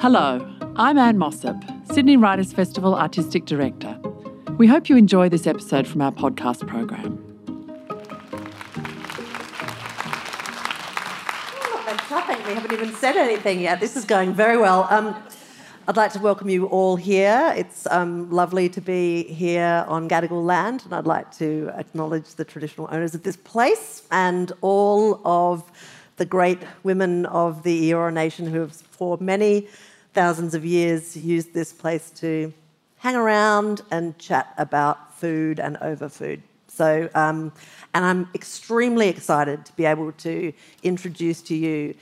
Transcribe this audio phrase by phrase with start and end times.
[0.00, 0.40] Hello,
[0.76, 4.00] I'm Ann Mossop, Sydney Writers Festival Artistic Director.
[4.56, 7.22] We hope you enjoy this episode from our podcast program.
[11.66, 12.44] Oh.
[12.48, 13.78] We haven't even said anything yet.
[13.78, 14.86] This is going very well.
[14.88, 15.14] Um,
[15.86, 17.52] I'd like to welcome you all here.
[17.54, 22.46] It's um, lovely to be here on Gadigal land, and I'd like to acknowledge the
[22.46, 25.70] traditional owners of this place and all of
[26.16, 29.66] the great women of the Eora Nation who have, for many
[30.12, 32.52] thousands of years, used this place to
[32.98, 36.42] hang around and chat about food and over food.
[36.68, 37.52] So, um,
[37.94, 41.94] and I'm extremely excited to be able to introduce to you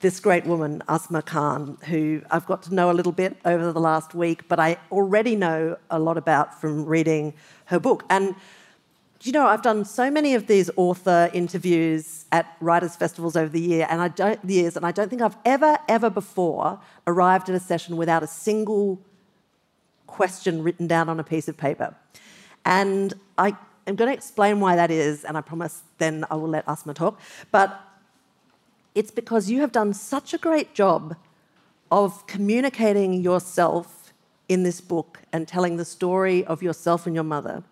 [0.00, 3.80] this great woman, Asma Khan, who I've got to know a little bit over the
[3.80, 7.34] last week, but I already know a lot about from reading
[7.66, 8.04] her book.
[8.08, 8.34] And
[9.22, 13.60] you know, I've done so many of these author interviews at writers' festivals over the
[13.60, 17.54] year, and I don't years, and I don't think I've ever, ever before arrived at
[17.54, 18.98] a session without a single
[20.06, 21.94] question written down on a piece of paper.
[22.64, 26.48] And I am going to explain why that is, and I promise then I will
[26.48, 27.20] let Asma talk.
[27.50, 27.78] But
[28.94, 31.16] it's because you have done such a great job
[31.90, 34.12] of communicating yourself
[34.48, 37.62] in this book and telling the story of yourself and your mother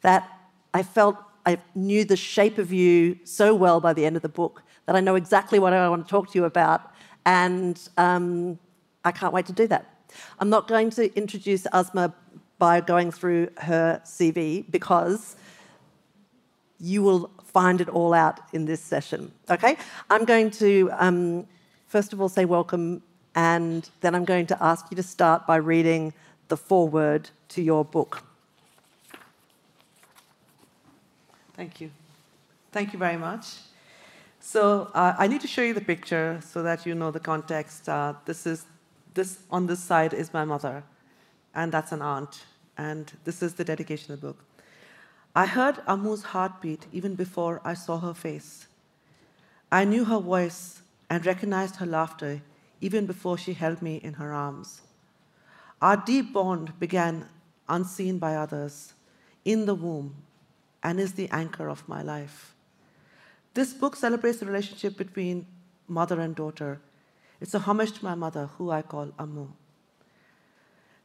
[0.00, 0.37] that
[0.74, 1.16] I felt
[1.46, 4.96] I knew the shape of you so well by the end of the book that
[4.96, 6.92] I know exactly what I want to talk to you about,
[7.26, 8.58] and um,
[9.04, 9.86] I can't wait to do that.
[10.38, 12.14] I'm not going to introduce Asma
[12.58, 15.36] by going through her CV because
[16.80, 19.32] you will find it all out in this session.
[19.50, 19.76] Okay?
[20.10, 21.46] I'm going to, um,
[21.86, 23.02] first of all, say welcome,
[23.34, 26.12] and then I'm going to ask you to start by reading
[26.48, 28.27] the foreword to your book.
[31.58, 31.90] Thank you.
[32.70, 33.56] Thank you very much.
[34.38, 37.88] So uh, I need to show you the picture so that you know the context.
[37.88, 38.66] Uh, this is
[39.12, 40.84] this on this side is my mother,
[41.56, 42.44] and that's an aunt,
[42.76, 44.44] and this is the dedication of the book.
[45.34, 48.68] I heard Ammu's heartbeat even before I saw her face.
[49.72, 52.40] I knew her voice and recognized her laughter
[52.80, 54.82] even before she held me in her arms.
[55.82, 57.28] Our deep bond began
[57.68, 58.92] unseen by others
[59.44, 60.14] in the womb
[60.82, 62.54] and is the anchor of my life.
[63.54, 65.46] This book celebrates the relationship between
[65.88, 66.80] mother and daughter.
[67.40, 69.48] It's a homage to my mother, who I call Ammu.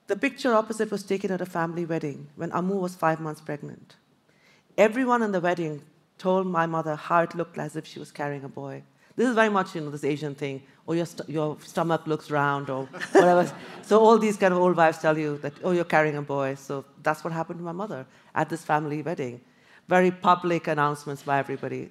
[0.07, 3.95] The picture opposite was taken at a family wedding when Ammu was five months pregnant.
[4.77, 5.81] Everyone in the wedding
[6.17, 8.83] told my mother how it looked as if she was carrying a boy.
[9.15, 10.63] This is very much, you know, this Asian thing.
[10.85, 13.51] Or oh, your, st- your stomach looks round, or whatever.
[13.81, 16.55] so all these kind of old wives tell you that, oh, you're carrying a boy.
[16.55, 18.05] So that's what happened to my mother
[18.35, 19.39] at this family wedding.
[19.87, 21.89] Very public announcements by everybody,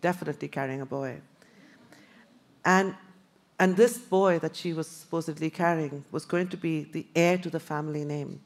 [0.00, 1.20] definitely carrying a boy.
[2.64, 2.94] And,
[3.58, 7.50] and this boy that she was supposedly carrying was going to be the heir to
[7.50, 8.40] the family name.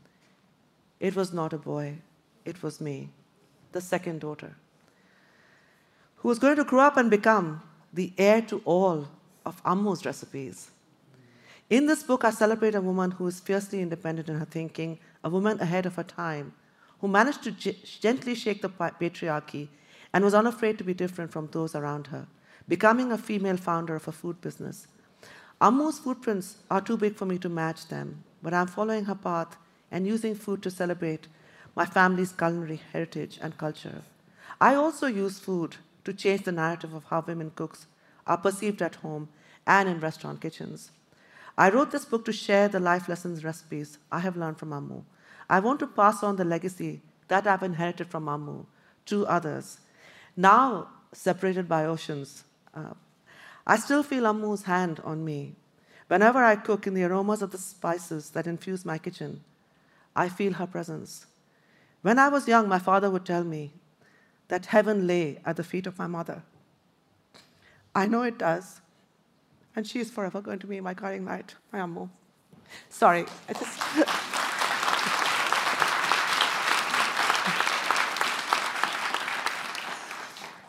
[1.00, 1.98] It was not a boy,
[2.44, 3.10] it was me
[3.72, 4.56] the second daughter,
[6.16, 9.06] who was going to grow up and become the heir to all
[9.44, 10.70] of Ammu's recipes.
[11.68, 15.28] In this book, I celebrate a woman who is fiercely independent in her thinking, a
[15.28, 16.54] woman ahead of her time,
[17.00, 19.68] who managed to gently shake the patriarchy
[20.12, 22.26] and was unafraid to be different from those around her,
[22.68, 24.86] becoming a female founder of a food business.
[25.60, 29.56] Ammu's footprints are too big for me to match them, but I'm following her path
[29.90, 31.28] and using food to celebrate
[31.74, 34.02] my family's culinary heritage and culture.
[34.60, 37.86] I also use food to change the narrative of how women cooks
[38.26, 39.28] are perceived at home
[39.66, 40.90] and in restaurant kitchens.
[41.58, 45.02] I wrote this book to share the life lessons recipes I have learned from Ammu.
[45.48, 48.66] I want to pass on the legacy that I've inherited from Ammu
[49.06, 49.78] to others.
[50.36, 52.94] Now separated by oceans, uh,
[53.66, 55.54] I still feel Ammu's hand on me.
[56.08, 59.42] Whenever I cook in the aromas of the spices that infuse my kitchen,
[60.14, 61.26] I feel her presence.
[62.02, 63.72] When I was young, my father would tell me
[64.48, 66.42] that heaven lay at the feet of my mother.
[67.94, 68.80] I know it does.
[69.74, 72.08] And she is forever going to be my guiding light, my Ammu.
[72.88, 74.42] Sorry, I just.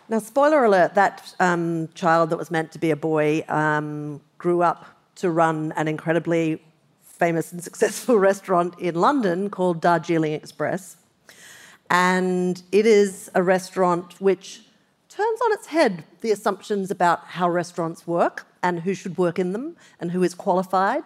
[0.09, 4.61] Now, spoiler alert, that um, child that was meant to be a boy um, grew
[4.61, 6.61] up to run an incredibly
[7.03, 10.95] famous and successful restaurant in London called Darjeeling Express.
[11.89, 14.61] And it is a restaurant which
[15.09, 19.51] turns on its head the assumptions about how restaurants work and who should work in
[19.51, 21.03] them and who is qualified.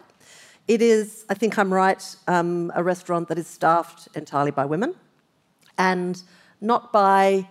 [0.68, 4.94] It is, I think I'm right, um, a restaurant that is staffed entirely by women
[5.80, 6.21] and
[6.62, 7.48] not by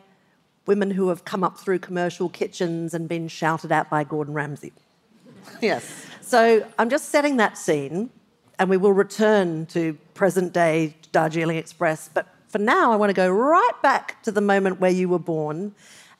[0.67, 4.73] women who have come up through commercial kitchens and been shouted at by Gordon Ramsay.
[5.61, 6.07] Yes.
[6.21, 8.11] So I'm just setting that scene,
[8.59, 12.09] and we will return to present day Darjeeling Express.
[12.12, 15.19] But for now, I want to go right back to the moment where you were
[15.19, 15.75] born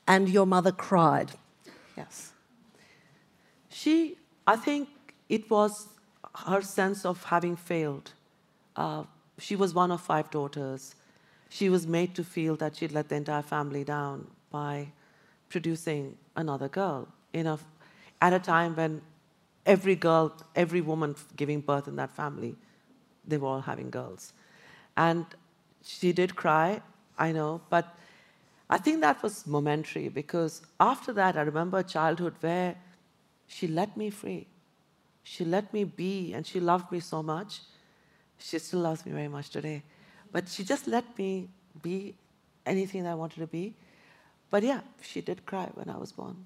[0.07, 1.31] and your mother cried.
[1.95, 2.33] Yes.
[3.69, 4.17] She,
[4.47, 4.89] I think
[5.29, 5.87] it was
[6.45, 8.11] her sense of having failed.
[8.75, 9.03] Uh,
[9.37, 10.95] she was one of five daughters.
[11.51, 14.87] She was made to feel that she'd let the entire family down by
[15.49, 17.59] producing another girl in a,
[18.21, 19.01] at a time when
[19.65, 22.55] every girl, every woman giving birth in that family,
[23.27, 24.31] they were all having girls.
[24.95, 25.25] And
[25.83, 26.81] she did cry,
[27.17, 27.97] I know, but
[28.69, 32.77] I think that was momentary because after that, I remember a childhood where
[33.47, 34.47] she let me free.
[35.23, 37.59] She let me be, and she loved me so much.
[38.37, 39.83] She still loves me very much today.
[40.31, 41.49] But she just let me
[41.81, 42.15] be
[42.65, 43.73] anything I wanted to be.
[44.49, 46.45] But yeah, she did cry when I was born.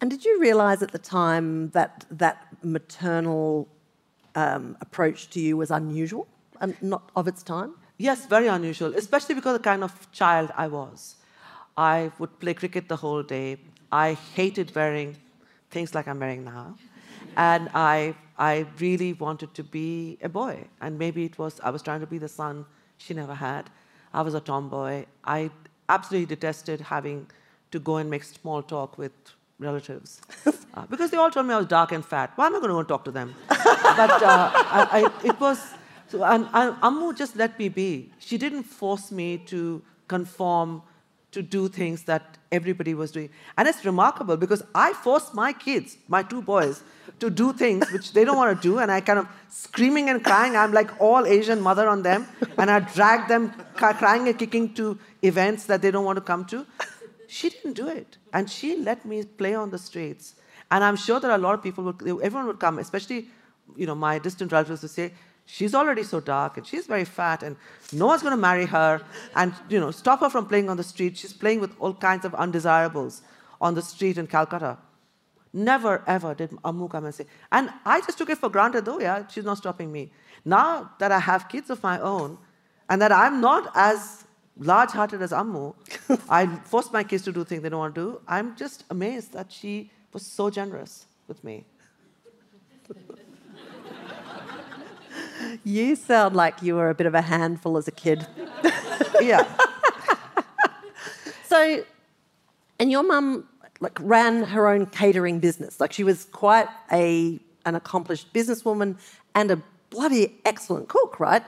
[0.00, 3.68] And did you realize at the time that that maternal
[4.34, 6.26] um, approach to you was unusual
[6.60, 7.74] and not of its time?
[7.96, 11.16] Yes, very unusual, especially because of the kind of child I was.
[11.76, 13.58] I would play cricket the whole day.
[13.92, 15.16] I hated wearing
[15.70, 16.76] things like I'm wearing now.
[17.36, 20.64] And I, I really wanted to be a boy.
[20.80, 22.64] And maybe it was, I was trying to be the son
[22.98, 23.70] she never had.
[24.12, 25.06] I was a tomboy.
[25.24, 25.50] I
[25.88, 27.26] absolutely detested having
[27.70, 29.12] to go and make small talk with
[29.58, 32.32] relatives uh, because they all told me I was dark and fat.
[32.36, 33.34] Why am I going to go and talk to them?
[33.48, 33.58] but
[34.22, 35.74] uh, I, I, it was,
[36.08, 38.10] so, and, and Ammu just let me be.
[38.18, 40.82] She didn't force me to conform
[41.34, 43.30] to do things that everybody was doing.
[43.58, 46.82] And it's remarkable because I forced my kids, my two boys,
[47.20, 48.78] to do things which they don't want to do.
[48.78, 50.56] And I kind of screaming and crying.
[50.56, 52.26] I'm like all Asian mother on them.
[52.58, 56.44] And I drag them crying and kicking to events that they don't want to come
[56.46, 56.66] to.
[57.26, 58.16] She didn't do it.
[58.32, 60.34] And she let me play on the streets.
[60.70, 63.28] And I'm sure that a lot of people would, everyone would come, especially,
[63.76, 65.12] you know, my distant relatives would say,
[65.46, 67.56] she's already so dark and she's very fat and
[67.92, 69.02] no one's going to marry her
[69.36, 71.16] and, you know, stop her from playing on the street.
[71.16, 73.22] She's playing with all kinds of undesirables
[73.60, 74.78] on the street in Calcutta.
[75.52, 77.26] Never, ever did Ammu come and say.
[77.52, 80.10] And I just took it for granted, though, yeah, she's not stopping me.
[80.44, 82.38] Now that I have kids of my own
[82.88, 84.24] and that I'm not as
[84.58, 85.74] large hearted as Ammu,
[86.28, 88.20] I forced my kids to do things they don't want to do.
[88.26, 91.64] I'm just amazed that she was so generous with me.
[95.64, 98.26] You sound like you were a bit of a handful as a kid.
[99.20, 99.44] yeah.
[101.44, 101.84] so,
[102.78, 103.48] and your mum
[103.80, 105.80] like ran her own catering business.
[105.80, 108.98] Like she was quite a an accomplished businesswoman
[109.34, 111.42] and a bloody excellent cook, right?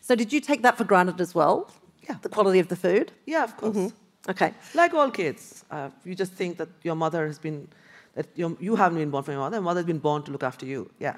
[0.00, 1.70] So did you take that for granted as well?
[2.08, 2.16] Yeah.
[2.22, 3.12] The quality of the food?
[3.26, 3.76] Yeah, of course.
[3.76, 4.30] Mm-hmm.
[4.30, 4.52] Okay.
[4.74, 7.68] Like all kids, uh, you just think that your mother has been,
[8.14, 10.66] that you haven't been born from your mother, your mother's been born to look after
[10.66, 10.90] you.
[10.98, 11.16] Yeah.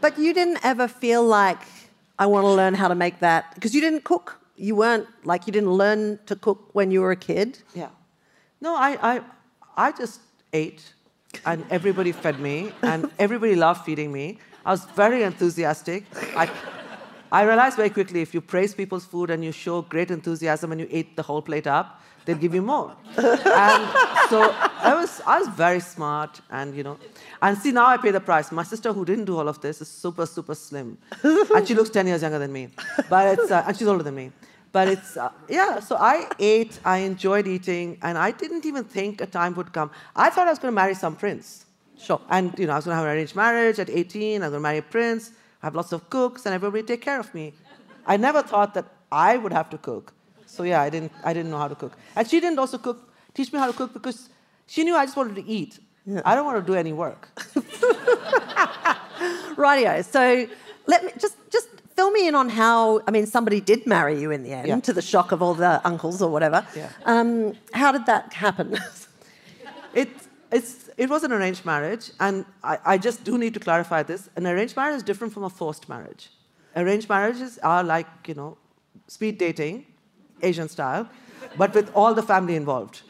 [0.00, 1.58] But you didn't ever feel like,
[2.18, 4.40] I want to learn how to make that, because you didn't cook.
[4.56, 7.58] You weren't, like, you didn't learn to cook when you were a kid.
[7.74, 7.88] Yeah.
[8.60, 9.20] No, I, I,
[9.76, 10.20] I just
[10.52, 10.92] ate,
[11.46, 14.38] and everybody fed me, and everybody loved feeding me.
[14.64, 16.04] I was very enthusiastic.
[16.36, 16.50] I,
[17.32, 20.80] I realized very quickly if you praise people's food and you show great enthusiasm and
[20.80, 22.94] you eat the whole plate up, they'll give you more.
[23.16, 23.82] and
[24.28, 26.98] so I was, I was very smart, and you know,
[27.42, 28.52] and see now I pay the price.
[28.52, 31.90] My sister, who didn't do all of this, is super, super slim, and she looks
[31.90, 32.68] 10 years younger than me,
[33.08, 34.32] but it's, uh, and she's older than me.
[34.72, 39.20] But it's, uh, yeah, so I ate, I enjoyed eating, and I didn't even think
[39.20, 39.90] a time would come.
[40.14, 41.66] I thought I was going to marry some prince.
[41.98, 42.20] Sure.
[42.30, 44.52] And, you know, I was going to have an arranged marriage at 18, I was
[44.52, 45.32] going to marry a prince.
[45.62, 47.52] I have lots of cooks and everybody take care of me.
[48.06, 50.14] I never thought that I would have to cook.
[50.50, 51.96] So yeah, I didn't, I didn't know how to cook.
[52.16, 54.28] And she didn't also cook, teach me how to cook because
[54.66, 55.78] she knew I just wanted to eat.
[56.06, 56.22] Yeah.
[56.24, 57.28] I don't want to do any work.
[59.56, 60.04] Rightio.
[60.04, 60.46] So
[60.86, 63.00] let me just just fill me in on how.
[63.06, 64.80] I mean, somebody did marry you in the end, yeah.
[64.80, 66.66] to the shock of all the uncles or whatever.
[66.74, 66.88] Yeah.
[67.04, 68.78] Um, how did that happen?
[69.94, 70.08] it
[70.50, 74.28] it's it was an arranged marriage, and I, I just do need to clarify this.
[74.36, 76.30] An arranged marriage is different from a forced marriage.
[76.76, 78.56] Arranged marriages are like, you know,
[79.08, 79.86] speed dating,
[80.42, 81.08] Asian style,
[81.56, 83.02] but with all the family involved.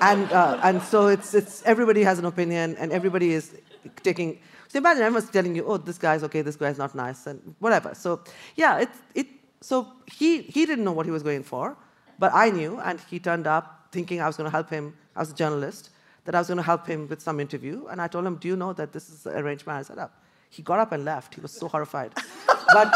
[0.00, 3.54] And, uh, and so it's, it's, everybody has an opinion, and everybody is
[4.02, 4.40] taking.
[4.68, 7.94] So imagine everyone's telling you, oh, this guy's okay, this guy's not nice, and whatever.
[7.94, 8.20] So,
[8.56, 9.26] yeah, it, it,
[9.60, 11.76] so he, he didn't know what he was going for,
[12.18, 14.94] but I knew, and he turned up thinking I was going to help him.
[15.14, 15.90] I was a journalist
[16.24, 17.86] that I was going to help him with some interview.
[17.86, 20.12] And I told him, Do you know that this is arranged marriage setup?
[20.50, 21.34] He got up and left.
[21.34, 22.12] He was so horrified.
[22.72, 22.92] but,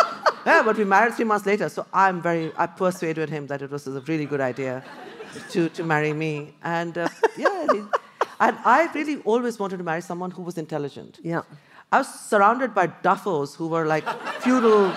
[0.47, 1.69] yeah, but we married three months later.
[1.69, 4.85] So I'm very, I persuaded him that it was a really good idea
[5.51, 6.55] to, to marry me.
[6.63, 7.83] And uh, yeah, he,
[8.41, 11.19] And I really always wanted to marry someone who was intelligent.
[11.23, 11.43] Yeah.
[11.93, 14.05] I was surrounded by duffos who were like
[14.41, 14.93] feudal,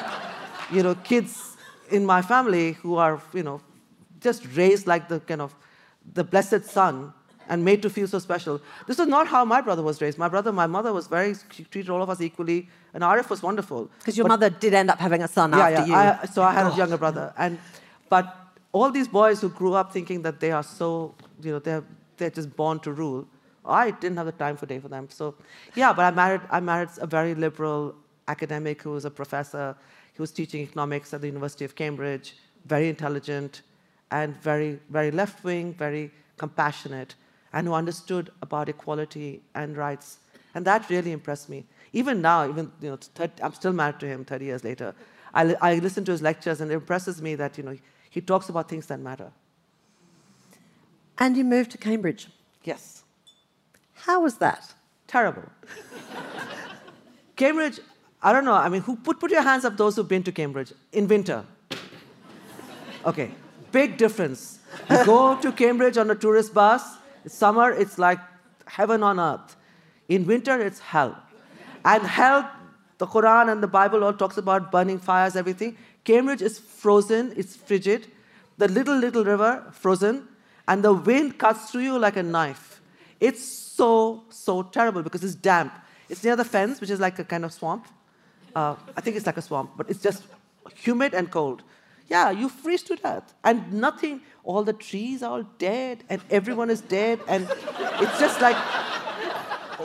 [0.72, 1.58] you know, kids
[1.92, 3.60] in my family who are, you know,
[4.22, 5.54] just raised like the kind of
[6.14, 7.14] the blessed son
[7.50, 8.62] and made to feel so special.
[8.88, 10.18] This is not how my brother was raised.
[10.18, 13.42] My brother, my mother was very, she treated all of us equally, and Arif was
[13.42, 13.90] wonderful.
[14.00, 16.14] Because your But- mother did end up having a son yeah, after yeah.
[16.14, 16.20] you.
[16.22, 17.60] I, so I had a younger brother, and
[18.10, 18.36] but
[18.72, 21.84] all these boys who grew up thinking that they are so, you know, they're
[22.18, 23.28] they're just born to rule.
[23.66, 25.08] I didn't have the time for day for them.
[25.10, 25.36] So,
[25.76, 27.96] yeah, but I married I married a very liberal
[28.28, 29.76] academic who was a professor.
[30.14, 32.36] He was teaching economics at the University of Cambridge.
[32.66, 33.62] Very intelligent,
[34.12, 37.16] and very very left wing, very compassionate,
[37.54, 40.18] and who understood about equality and rights.
[40.56, 41.66] And that really impressed me.
[41.94, 44.94] Even now, even you know, 30, I'm still married to him 30 years later.
[45.34, 47.78] I, I listen to his lectures, and it impresses me that you know
[48.10, 49.32] he talks about things that matter.
[51.20, 52.28] and you moved to Cambridge.
[52.64, 53.04] Yes,
[53.94, 54.74] How was that?
[55.08, 55.44] terrible.
[57.36, 57.80] Cambridge,
[58.22, 58.54] I don't know.
[58.54, 59.78] I mean, who put put your hands up?
[59.78, 61.46] Those who've been to Cambridge in winter.
[63.06, 63.32] Okay,
[63.72, 64.60] big difference.
[64.90, 66.84] You go to Cambridge on a tourist bus.
[67.28, 68.20] Summer, it's like
[68.66, 69.56] heaven on earth.
[70.10, 71.18] In winter, it's hell.
[71.86, 72.50] And hell,
[72.98, 75.78] the Quran and the Bible all talks about burning fires, everything.
[76.04, 78.08] Cambridge is frozen, it's frigid.
[78.58, 80.28] The little, little river, frozen.
[80.68, 82.82] And the wind cuts through you like a knife.
[83.20, 85.74] It's so, so terrible because it's damp.
[86.10, 87.88] It's near the Fens, which is like a kind of swamp.
[88.56, 90.24] Uh, I think it's like a swamp, but it's just
[90.76, 91.64] humid and cold.
[92.08, 93.34] Yeah, you freeze to death.
[93.44, 97.48] And nothing, all the trees are all dead, and everyone is dead, and
[98.00, 98.58] it's just like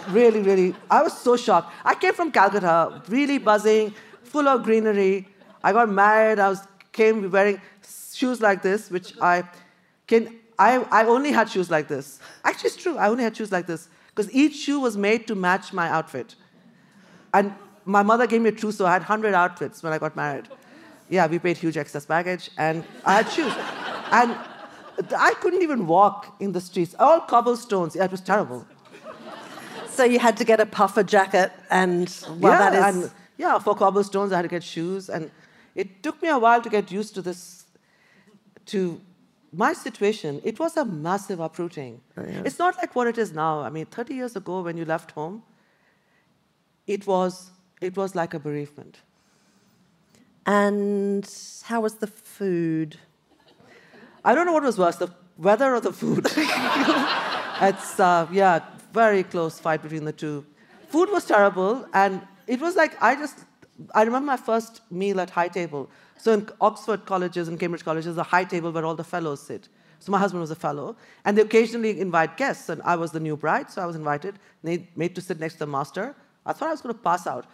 [0.09, 1.73] really, really, I was so shocked.
[1.85, 5.29] I came from Calcutta, really buzzing, full of greenery.
[5.63, 7.61] I got married, I was came wearing
[8.13, 9.45] shoes like this, which I
[10.07, 12.19] can I, I only had shoes like this.
[12.45, 13.89] Actually, it's true, I only had shoes like this.
[14.09, 16.35] Because each shoe was made to match my outfit.
[17.33, 18.85] And my mother gave me a trousseau.
[18.85, 20.49] I had 100 outfits when I got married.
[21.09, 23.53] Yeah, we paid huge excess baggage, and I had shoes.
[24.13, 24.37] And
[25.17, 26.95] I couldn't even walk in the streets.
[26.99, 27.95] All cobblestones.
[27.97, 28.67] Yeah, it was terrible.
[29.89, 33.03] So you had to get a puffer jacket, and well, yeah, that is.
[33.05, 35.31] and yeah, for cobblestones, I had to get shoes, and
[35.75, 37.65] it took me a while to get used to this.
[38.67, 39.01] To
[39.53, 42.01] my situation, it was a massive uprooting.
[42.17, 43.61] Oh, it's not like what it is now.
[43.61, 45.43] I mean, 30 years ago, when you left home,
[46.87, 47.51] it was
[47.81, 48.99] it was like a bereavement.
[50.49, 51.31] And
[51.65, 52.99] how was the food?
[54.25, 56.25] I don't know what was worse, the weather or the food.
[57.61, 58.65] it's, uh, yeah,
[58.95, 60.47] very close fight between the two.
[60.89, 63.45] Food was terrible, and it was like I just,
[63.95, 65.91] I remember my first meal at high table.
[66.17, 69.69] So in Oxford colleges and Cambridge colleges, the high table where all the fellows sit.
[69.99, 73.21] So my husband was a fellow, and they occasionally invite guests, and I was the
[73.21, 76.17] new bride, so I was invited, made, made to sit next to the master.
[76.47, 77.45] I thought I was going to pass out.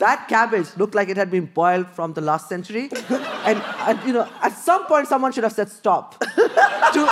[0.00, 4.14] That cabbage looked like it had been boiled from the last century, and, and you
[4.14, 7.02] know, at some point someone should have said stop to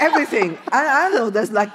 [0.00, 0.58] everything.
[0.72, 1.30] I, I don't know.
[1.30, 1.70] There's like,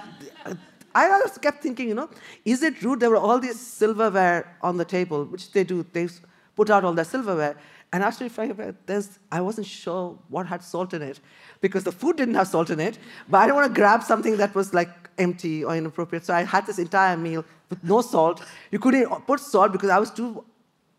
[0.96, 2.10] I just kept thinking, you know,
[2.44, 3.00] is it rude?
[3.00, 5.86] There were all these silverware on the table, which they do.
[5.94, 6.10] They
[6.56, 7.56] put out all their silverware.
[7.94, 11.20] And actually, frankly, there's, I wasn't sure what had salt in it
[11.62, 12.98] because the food didn't have salt in it.
[13.30, 16.26] But I didn't want to grab something that was like empty or inappropriate.
[16.26, 18.44] So I had this entire meal with no salt.
[18.72, 20.44] You couldn't put salt because I was too,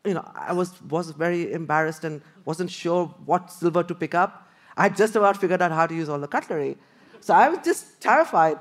[0.04, 4.48] you know, I was, was very embarrassed and wasn't sure what silver to pick up.
[4.76, 6.76] I just about figured out how to use all the cutlery.
[7.20, 8.58] So I was just terrified.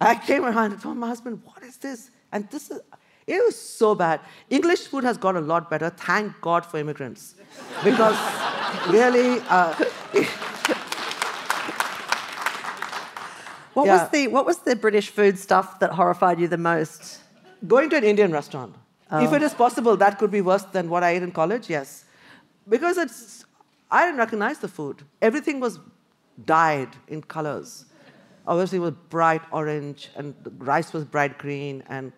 [0.00, 2.10] I came around and told my husband, What is this?
[2.32, 2.80] And this is,
[3.26, 4.20] it was so bad.
[4.48, 5.90] English food has got a lot better.
[5.90, 7.34] Thank God for immigrants.
[7.84, 8.16] Because
[8.88, 9.74] really, uh,
[13.78, 13.96] What Yeah.
[14.02, 17.20] was the What was the British food stuff that horrified you the most?
[17.74, 18.72] going to an Indian restaurant,
[19.26, 19.34] if Oh.
[19.38, 22.04] it is possible, that could be worse than what I ate in college, yes.
[22.74, 23.44] Because it's,
[23.90, 24.96] I didn't recognize the food.
[25.28, 25.78] Everything was
[26.56, 27.70] dyed in colors.
[28.46, 32.12] Obviously, it was bright orange, and the rice was bright green, and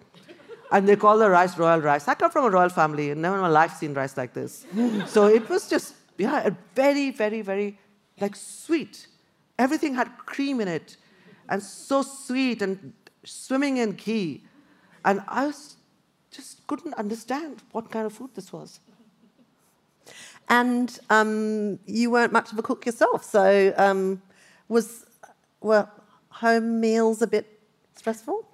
[0.73, 2.05] and they call the rice royal rice.
[2.13, 4.53] I come from a royal family, and never in my life seen rice like this.
[5.15, 7.69] so it was just, yeah, very, very, very,
[8.25, 9.07] like sweet.
[9.59, 10.97] Everything had cream in it,
[11.51, 12.93] and so sweet, and
[13.25, 14.43] swimming in ghee.
[15.05, 15.77] And I was,
[16.31, 18.81] just couldn't understand what kind of food this was.
[20.49, 24.21] And um, you weren't much of a cook yourself, so um,
[24.69, 25.07] was
[25.61, 25.87] were
[26.31, 27.47] home meals a bit
[27.95, 28.47] stressful?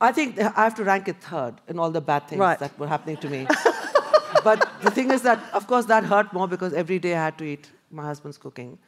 [0.00, 2.58] I think I have to rank it third in all the bad things Right.
[2.60, 3.46] that were happening to me.
[4.44, 7.38] but the thing is that, of course, that hurt more because every day I had
[7.38, 8.78] to eat my husband's cooking,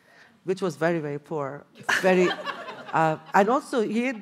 [0.44, 1.64] which was very, very poor.
[2.00, 2.28] Very,
[2.92, 4.12] Uh, and also, he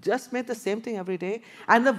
[0.00, 1.42] just made the same thing every day.
[1.68, 1.96] And the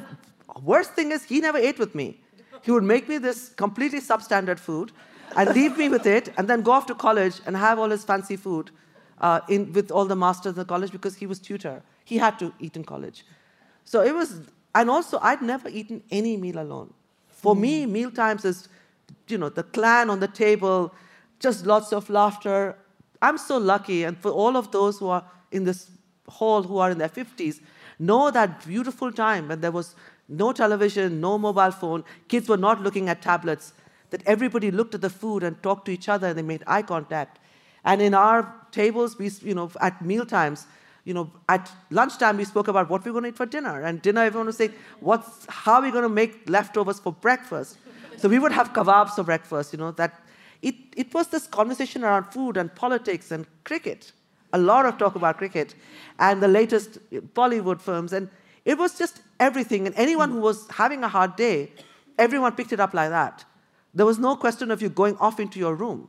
[0.63, 2.22] worst thing is, he never ate with me.
[2.62, 4.91] He would make me this completely substandard food
[5.36, 8.03] and leave me with it, and then go off to college and have all his
[8.03, 8.72] fancy food
[9.20, 11.84] uh, in, with all the masters in the college because he was tutor.
[12.05, 13.25] He had to eat in college.
[13.84, 14.41] So it was,
[14.74, 16.94] and also, I'd never eaten any meal alone.
[17.27, 17.60] For mm.
[17.60, 18.70] me, meal times is,
[19.27, 20.94] you know, the clan on the table,
[21.39, 22.77] just lots of laughter.
[23.22, 25.89] I'm so lucky, and for all of those who are in this
[26.27, 27.60] hall who are in their 50s,
[28.00, 29.96] know that beautiful time when there was
[30.27, 33.74] no television, no mobile phone, kids were not looking at tablets,
[34.10, 36.82] that everybody looked at the food and talked to each other and they made eye
[36.82, 37.39] contact.
[37.84, 40.65] And in our tables, we, you know, at meal times,
[41.03, 43.84] you know, at lunchtime, we spoke about what we're going to eat for dinner.
[43.84, 47.77] And dinner, everyone would say, What's, how are we going to make leftovers for breakfast?
[48.17, 50.20] So we would have kebabs for breakfast, you know, that
[50.62, 54.13] it, it was this conversation around food and politics and cricket.
[54.55, 55.75] A lot of talk about cricket
[56.17, 57.00] and the latest
[57.39, 58.13] Bollywood films.
[58.13, 58.29] And
[58.63, 59.85] it was just everything.
[59.88, 61.71] And anyone who was having a hard day,
[62.17, 63.45] everyone picked it up like that.
[63.93, 66.07] There was no question of you going off into your room.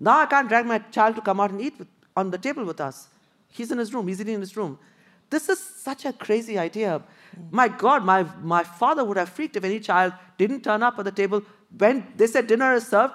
[0.00, 2.64] Now I can't drag my child to come out and eat with, on the table
[2.64, 3.08] with us.
[3.48, 4.78] He's in his room, he's eating in his room.
[5.30, 7.02] This is such a crazy idea.
[7.50, 11.04] My God, my, my father would have freaked if any child didn't turn up at
[11.04, 11.42] the table
[11.76, 13.14] when they said dinner is served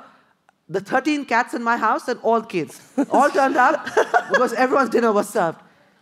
[0.70, 3.86] the 13 cats in my house and all kids all turned up
[4.32, 5.60] because everyone's dinner was served.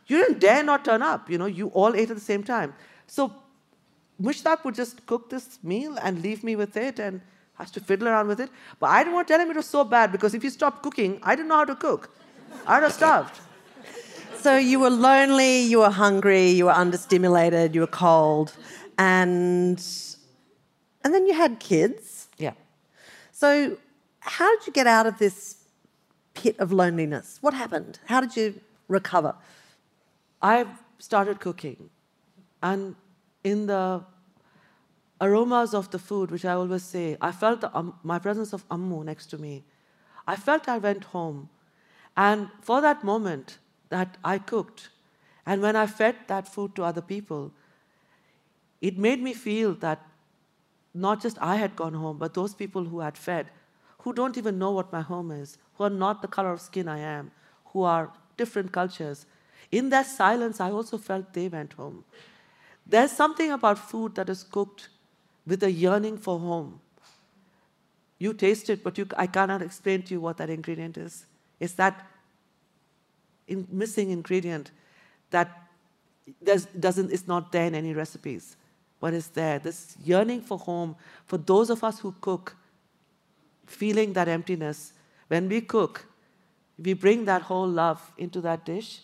[0.08, 1.30] You didn't dare not turn up.
[1.30, 2.74] You know, you all ate at the same time.
[3.08, 3.34] So
[4.22, 7.22] Mushtaq would just cook this meal and leave me with it and
[7.58, 8.50] I has to fiddle around with it.
[8.80, 10.84] But I didn't want to tell him it was so bad because if he stopped
[10.84, 12.10] cooking, I didn't know how to cook.
[12.68, 13.40] I'd have starved.
[14.38, 18.52] So you were lonely, you were hungry, you were understimulated, you were cold,
[18.98, 19.80] and
[21.04, 22.28] and then you had kids.
[22.40, 22.54] Yeah.
[23.32, 23.78] So
[24.22, 25.58] how did you get out of this
[26.34, 27.38] pit of loneliness?
[27.42, 28.00] What happened?
[28.06, 29.36] How did you recover?
[30.42, 30.66] I
[31.00, 31.90] started cooking,
[32.62, 32.96] and
[33.44, 34.04] in the
[35.20, 38.68] aromas of the food, which I always say, I felt the, um, my presence of
[38.70, 39.64] Ammu next to me.
[40.28, 41.50] I felt I went home.
[42.18, 43.58] And for that moment
[43.90, 44.90] that I cooked,
[45.46, 47.52] and when I fed that food to other people,
[48.82, 50.06] it made me feel that
[50.94, 53.48] not just I had gone home, but those people who had fed
[54.04, 56.88] who don't even know what my home is, who are not the color of skin
[56.88, 57.32] I am,
[57.66, 59.26] who are different cultures.
[59.72, 62.04] In that silence, I also felt they went home.
[62.86, 64.90] There's something about food that is cooked
[65.46, 66.80] with a yearning for home.
[68.18, 71.26] You taste it, but you, I cannot explain to you what that ingredient is.
[71.60, 72.08] It's that
[73.48, 74.72] in missing ingredient
[75.30, 75.50] that
[76.80, 78.56] doesn't, is not there in any recipes,
[79.00, 79.60] but is there.
[79.60, 82.56] This yearning for home, for those of us who cook,
[83.72, 84.94] feeling that emptiness,
[85.28, 86.06] when we cook,
[86.78, 89.00] we bring that whole love into that dish.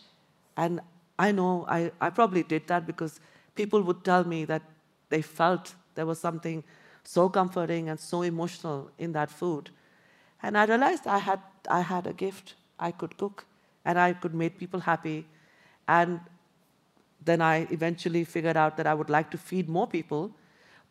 [0.56, 0.82] And
[1.18, 3.20] I know I, I probably did that because
[3.56, 4.62] people would tell me that
[5.10, 6.64] they felt there was something
[7.04, 9.70] so comforting and so emotional in that food.
[10.44, 12.56] And I realized I had, I had a gift.
[12.80, 13.46] I could cook
[13.86, 15.26] and I could make people happy.
[15.88, 16.20] And
[17.24, 20.32] then I eventually figured out that I would like to feed more people.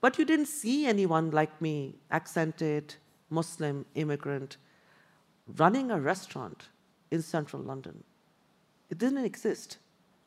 [0.00, 2.94] But you didn't see anyone like me, accented,
[3.30, 4.56] Muslim immigrant
[5.56, 6.64] running a restaurant
[7.10, 8.02] in central London.
[8.90, 9.78] It didn't exist.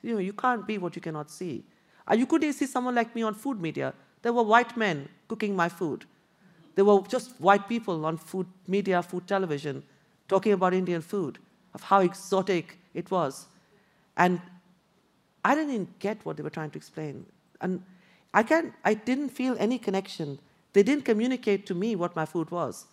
[0.02, 1.64] You know, you can't be what you cannot see.
[2.16, 3.94] You couldn't see someone like me on food media.
[4.22, 6.06] There were white men cooking my food.
[6.76, 9.84] There were just white people on food media, food television,
[10.28, 11.40] talking about Indian food,
[11.74, 13.48] of how exotic it was.
[14.18, 14.42] And
[15.44, 17.26] I didn't even get what they were trying to explain.
[17.62, 17.84] And
[18.34, 20.40] I, can't, I didn't feel any connection
[20.73, 22.86] they didn't communicate to me what my food was.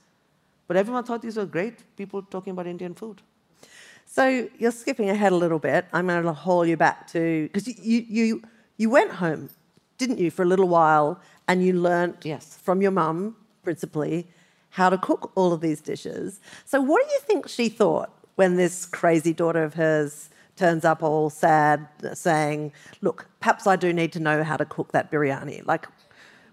[0.66, 3.22] But everyone thought these were great people talking about Indian food.
[4.04, 5.86] So you're skipping ahead a little bit.
[5.92, 8.42] I'm going to haul you back to because you, you
[8.76, 9.48] you went home,
[9.98, 12.58] didn't you, for a little while, and you learnt yes.
[12.62, 14.26] from your mum principally
[14.70, 16.38] how to cook all of these dishes.
[16.66, 21.02] So what do you think she thought when this crazy daughter of hers turns up
[21.02, 25.66] all sad, saying, "Look, perhaps I do need to know how to cook that biryani."
[25.66, 25.86] Like,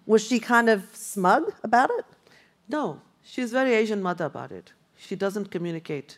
[0.06, 2.06] was she kind of smug about it?
[2.68, 4.74] No, she's very Asian mother about it.
[4.98, 6.18] She doesn't communicate.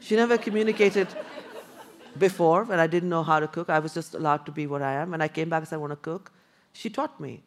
[0.00, 1.08] She never communicated
[2.18, 3.70] before when I didn't know how to cook.
[3.70, 5.10] I was just allowed to be what I am.
[5.10, 6.32] When I came back and said, I want to cook,
[6.72, 7.42] she taught me.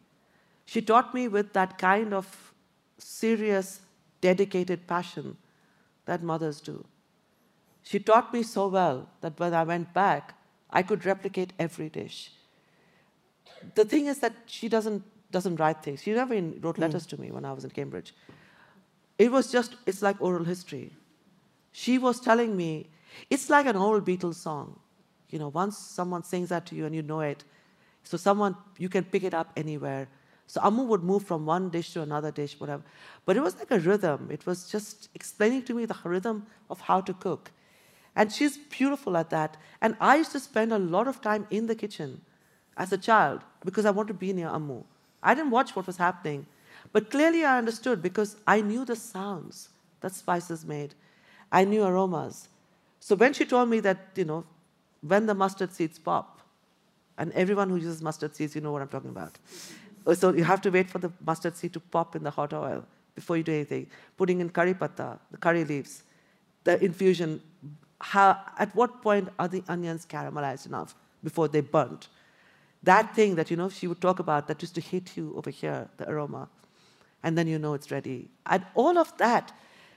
[0.64, 2.52] She taught me with that kind of
[2.98, 3.80] serious,
[4.20, 5.36] dedicated passion
[6.06, 6.84] that mothers do.
[7.82, 10.34] She taught me so well that when I went back,
[10.70, 12.32] I could replicate every dish.
[13.74, 15.04] The thing is that she doesn't
[15.36, 16.02] doesn't write things.
[16.02, 17.10] She never even wrote letters mm.
[17.10, 18.10] to me when I was in Cambridge.
[19.24, 20.86] It was just, it's like oral history.
[21.82, 22.70] She was telling me,
[23.28, 24.78] it's like an old Beatles song.
[25.30, 27.44] You know, once someone sings that to you and you know it,
[28.02, 30.08] so someone, you can pick it up anywhere.
[30.46, 32.82] So Ammu would move from one dish to another dish, whatever.
[33.26, 34.28] But it was like a rhythm.
[34.30, 37.50] It was just explaining to me the rhythm of how to cook.
[38.14, 39.56] And she's beautiful at that.
[39.82, 42.20] And I used to spend a lot of time in the kitchen
[42.76, 44.84] as a child because I wanted to be near Ammu.
[45.22, 46.46] I didn't watch what was happening.
[46.92, 49.68] But clearly I understood because I knew the sounds
[50.00, 50.94] that spices made.
[51.50, 52.48] I knew aromas.
[53.00, 54.44] So when she told me that, you know,
[55.00, 56.36] when the mustard seeds pop,
[57.18, 59.38] and everyone who uses mustard seeds, you know what I'm talking about.
[60.06, 62.52] Uh, so you have to wait for the mustard seed to pop in the hot
[62.52, 63.86] oil before you do anything.
[64.16, 66.02] Putting in curry patta, the curry leaves,
[66.64, 67.40] the infusion.
[68.00, 72.08] How, at what point are the onions caramelized enough before they burnt?
[72.86, 75.50] That thing that you know she would talk about that used to hit you over
[75.50, 76.48] here, the aroma,
[77.24, 78.28] and then you know it's ready.
[78.46, 79.52] And all of that,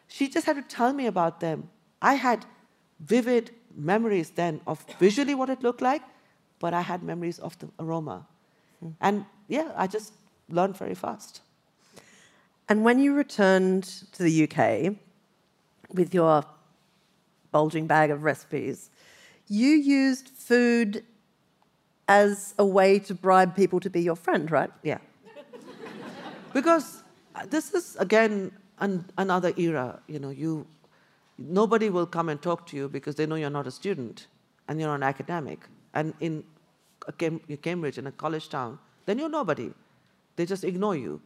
[0.07, 1.69] she just had to tell me about them.
[2.01, 2.45] I had
[2.99, 6.01] vivid memories then of visually what it looked like,
[6.57, 8.25] but I had memories of the aroma.
[8.83, 8.93] Mm.
[8.99, 10.13] And yeah, I just
[10.49, 11.41] learned very fast.
[12.67, 14.95] And when you returned to the UK
[15.93, 16.43] with your
[17.51, 18.89] bulging bag of recipes,
[19.47, 21.03] you used food
[22.09, 24.71] as a way to bribe people to be your friend, right?
[24.81, 24.97] Yeah.
[26.53, 27.03] because
[27.35, 29.99] uh, this is, again, an, another era.
[30.07, 30.65] You know, you,
[31.37, 34.25] nobody will come and talk to you because they know you're not a student
[34.67, 35.59] and you're an academic.
[35.93, 36.43] And in
[37.61, 39.71] Cambridge, in a college town, then you're nobody.
[40.35, 41.21] They just ignore you.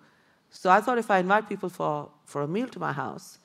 [0.49, 3.39] So I thought if I invite people for, for a meal to my house,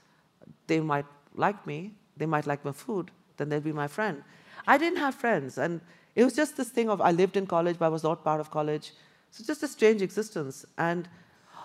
[0.66, 4.24] they might like me, they might like my food, then they'll be my friend.
[4.66, 5.80] I didn't have friends, and
[6.18, 8.40] it was just this thing of I lived in college, but I was not part
[8.40, 8.92] of college.
[9.30, 10.66] So just a strange existence.
[10.76, 11.08] And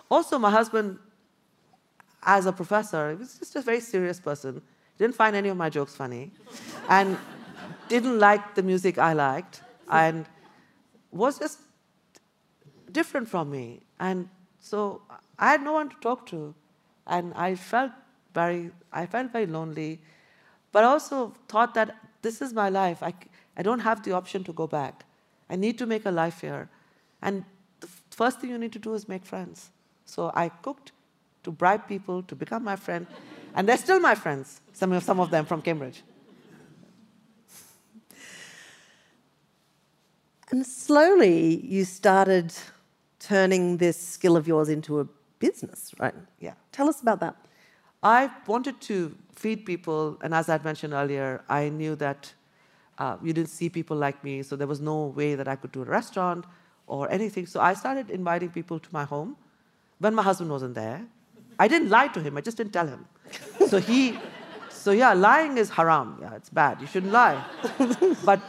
[0.08, 0.96] also, my husband,
[2.22, 4.62] as a professor, he was just a very serious person.
[4.96, 6.30] Didn't find any of my jokes funny,
[6.88, 7.18] and
[7.88, 10.24] didn't like the music I liked, and
[11.10, 11.58] was just
[12.92, 13.80] different from me.
[13.98, 14.28] And
[14.60, 15.02] so
[15.36, 16.54] I had no one to talk to.
[17.08, 17.90] And I felt
[18.32, 20.00] very, I felt very lonely.
[20.70, 23.02] But I also thought that this is my life.
[23.02, 23.14] I,
[23.56, 25.04] I don't have the option to go back.
[25.48, 26.68] I need to make a life here.
[27.22, 27.44] And
[27.80, 29.70] the first thing you need to do is make friends.
[30.04, 30.92] So I cooked
[31.44, 33.06] to bribe people to become my friend.
[33.54, 36.02] And they're still my friends, some of, some of them from Cambridge.
[40.50, 42.52] And slowly you started
[43.18, 45.06] turning this skill of yours into a
[45.38, 46.14] business, right?
[46.40, 46.54] Yeah.
[46.72, 47.36] Tell us about that.
[48.02, 52.32] I wanted to feed people, and as I'd mentioned earlier, I knew that
[52.98, 55.72] uh, you didn't see people like me, so there was no way that I could
[55.72, 56.44] do a restaurant
[56.86, 57.46] or anything.
[57.46, 59.36] So I started inviting people to my home
[59.98, 61.04] when my husband wasn't there.
[61.58, 63.06] I didn't lie to him, I just didn't tell him.
[63.68, 64.18] so he,
[64.70, 66.18] so yeah, lying is haram.
[66.20, 66.80] Yeah, it's bad.
[66.80, 67.42] You shouldn't lie.
[68.24, 68.40] but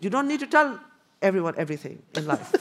[0.00, 0.80] you don't need to tell
[1.22, 2.52] everyone everything in life.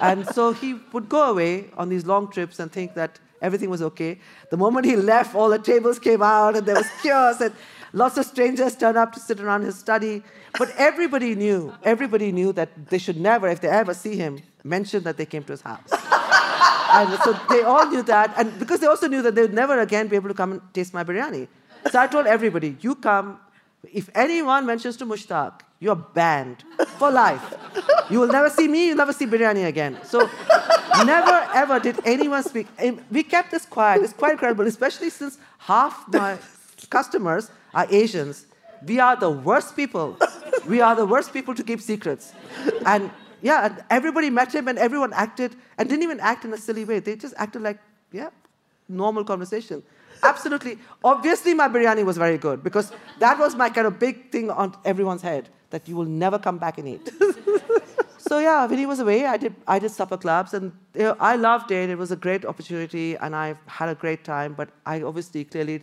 [0.00, 3.82] And so he would go away on these long trips and think that everything was
[3.82, 4.18] okay.
[4.50, 7.54] The moment he left, all the tables came out and there was chaos and
[7.92, 10.22] lots of strangers turned up to sit around his study.
[10.58, 15.02] But everybody knew, everybody knew that they should never, if they ever see him, mention
[15.04, 15.92] that they came to his house.
[16.92, 18.32] and so they all knew that.
[18.36, 20.62] And because they also knew that they would never again be able to come and
[20.72, 21.48] taste my biryani.
[21.90, 23.38] So I told everybody, you come,
[23.92, 26.64] if anyone mentions to Mushtaq, you're banned
[26.98, 27.54] for life.
[28.10, 29.98] You will never see me, you'll never see biryani again.
[30.04, 30.30] So
[31.04, 32.66] never ever did anyone speak.
[33.10, 34.02] We kept this quiet.
[34.02, 36.38] It's quite incredible, especially since half my
[36.90, 38.46] customers are Asians.
[38.86, 40.16] We are the worst people.
[40.68, 42.32] We are the worst people to keep secrets.
[42.86, 43.10] And
[43.42, 46.84] yeah, and everybody met him and everyone acted and didn't even act in a silly
[46.84, 47.00] way.
[47.00, 47.78] They just acted like,
[48.12, 48.30] yeah,
[48.88, 49.82] normal conversation.
[50.24, 50.78] Absolutely.
[51.02, 54.74] Obviously, my biryani was very good because that was my kind of big thing on
[54.84, 57.10] everyone's head that you will never come back and eat.
[58.18, 61.16] so yeah, when he was away, I did I did supper clubs, and you know,
[61.20, 61.90] I loved it.
[61.90, 64.54] It was a great opportunity, and I had a great time.
[64.54, 65.82] But I obviously clearly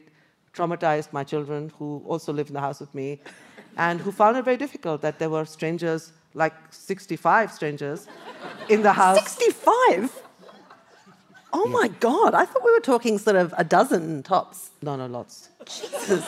[0.53, 3.19] traumatized my children, who also lived in the house with me,
[3.77, 8.07] and who found it very difficult that there were strangers, like 65 strangers,
[8.69, 9.17] in the house.
[9.17, 10.30] 65.
[11.53, 11.73] Oh yeah.
[11.73, 14.71] my God, I thought we were talking sort of a dozen tops.
[14.81, 15.49] No, no, lots.
[15.65, 16.25] Jesus.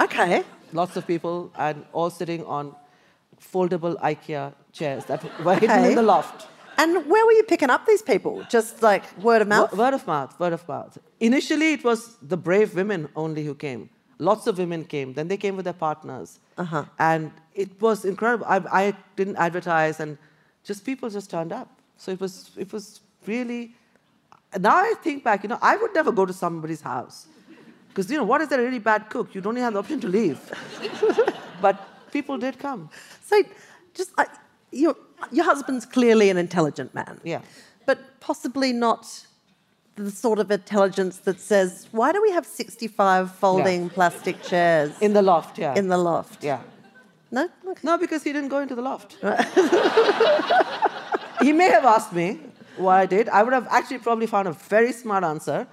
[0.00, 0.42] okay.
[0.72, 2.74] Lots of people, and all sitting on
[3.40, 5.66] foldable IKEA chairs that were okay.
[5.66, 6.48] hidden in the loft.
[6.78, 8.44] And where were you picking up these people?
[8.50, 9.72] Just like word of mouth?
[9.74, 10.98] word of mouth, word of mouth.
[11.20, 13.88] Initially, it was the brave women only who came.
[14.18, 15.14] Lots of women came.
[15.14, 16.40] Then they came with their partners.
[16.58, 16.84] Uh-huh.
[16.98, 18.46] And it was incredible.
[18.46, 20.18] I, I didn't advertise, and
[20.64, 21.68] just people just turned up.
[21.96, 23.74] So it was, it was really
[24.58, 27.26] now I think back, you know, I would never go to somebody's house.
[27.88, 29.34] Because, you know, what is a really bad cook?
[29.34, 30.38] You don't even have the option to leave.
[31.62, 31.76] but
[32.12, 32.90] people did come.
[33.22, 33.42] So,
[33.94, 34.24] just uh,
[34.70, 34.94] your
[35.32, 37.18] your husband's clearly an intelligent man.
[37.24, 37.40] Yeah.
[37.86, 39.26] But possibly not
[39.94, 43.88] the sort of intelligence that says, "Why do we have sixty-five folding Yeah.
[43.94, 45.74] plastic chairs In the loft, yeah.
[45.74, 46.60] in the loft?" yeah.
[47.30, 47.48] No.
[47.70, 47.80] Okay.
[47.82, 49.16] No, because he didn't go into the loft.
[51.40, 52.40] he may have asked me
[52.76, 53.28] why I did.
[53.28, 55.66] I would have actually probably found a very smart answer,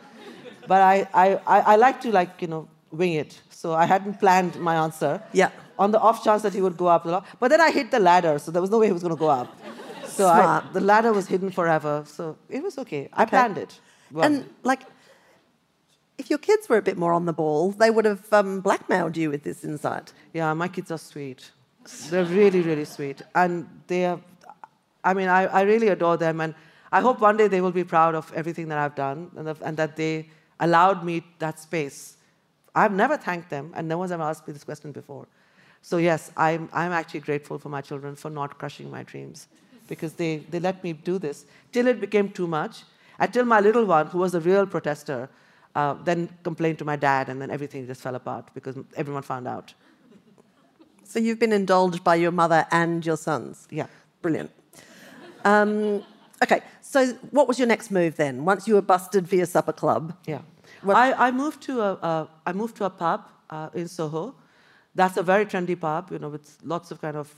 [0.68, 3.42] but I, I, I, I like to like you know wing it.
[3.50, 5.22] So I hadn't planned my answer.
[5.34, 5.50] Yeah.
[5.80, 7.04] On the off chance that he would go up
[7.39, 9.20] but then I hit the ladder, so there was no way he was going to
[9.20, 9.58] go up.
[10.06, 13.10] So I, the ladder was hidden forever, so it was okay.
[13.13, 13.30] I Okay.
[13.32, 13.80] planned it.
[14.12, 14.84] Well, And like,
[16.20, 19.18] if your kids were a bit more on the ball, they would have um, blackmailed
[19.18, 20.13] you with this insight.
[20.34, 21.52] Yeah, my kids are sweet.
[22.12, 23.22] They're really, really sweet.
[23.34, 24.20] And they are,
[25.04, 26.39] I mean, I, I really adore them.
[26.39, 26.54] And
[26.93, 29.56] I hope one day they will be proud of everything that I've done and, the,
[29.65, 30.29] and that they
[30.60, 32.17] allowed me that space.
[32.75, 35.27] I've never thanked them, and no one's ever asked me this question before.
[35.82, 39.47] So, yes, I'm, I'm actually grateful for my children for not crushing my dreams
[39.88, 42.84] because they, they let me do this till it became too much.
[43.17, 45.29] Until my little one, who was a real protester,
[45.75, 49.47] uh, then complained to my dad, and then everything just fell apart because everyone found
[49.47, 49.73] out.
[51.03, 53.67] So you've been indulged by your mother and your sons.
[53.71, 53.88] Yeah.
[54.21, 54.51] Brilliant.
[55.43, 56.03] Um,
[56.41, 56.62] okay,
[56.93, 56.99] so
[57.38, 58.45] what was your next move then?
[58.45, 60.03] Once you were busted for your supper club,
[60.34, 60.41] Yeah.
[61.06, 64.36] I, I moved to a, uh, I moved to a pub uh, in Soho.
[64.99, 67.34] That's a very trendy pub, you know, with lots of kind of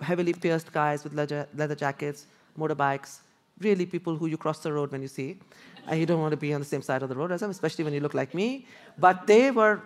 [0.00, 2.26] heavily pierced guys with leather, leather jackets,
[2.58, 3.18] motorbikes,
[3.66, 5.30] really people who you cross the road when you see.
[5.88, 7.50] And you don't want to be on the same side of the road as them,
[7.50, 8.66] especially when you look like me.
[9.06, 9.80] But they were,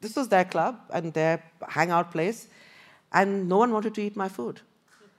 [0.00, 2.46] this was their club and their hangout place,
[3.12, 4.60] and no one wanted to eat my food.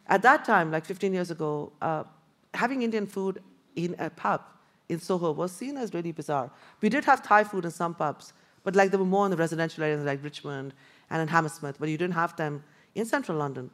[0.08, 2.04] At that time, like 15 years ago, uh,
[2.54, 3.42] having Indian food
[3.76, 4.42] in a pub
[4.90, 6.50] in Soho was seen as really bizarre.
[6.82, 8.34] We did have Thai food in some pubs,
[8.64, 10.74] but like there were more in the residential areas like Richmond
[11.10, 12.64] and in Hammersmith, but you didn't have them
[12.96, 13.70] in central London.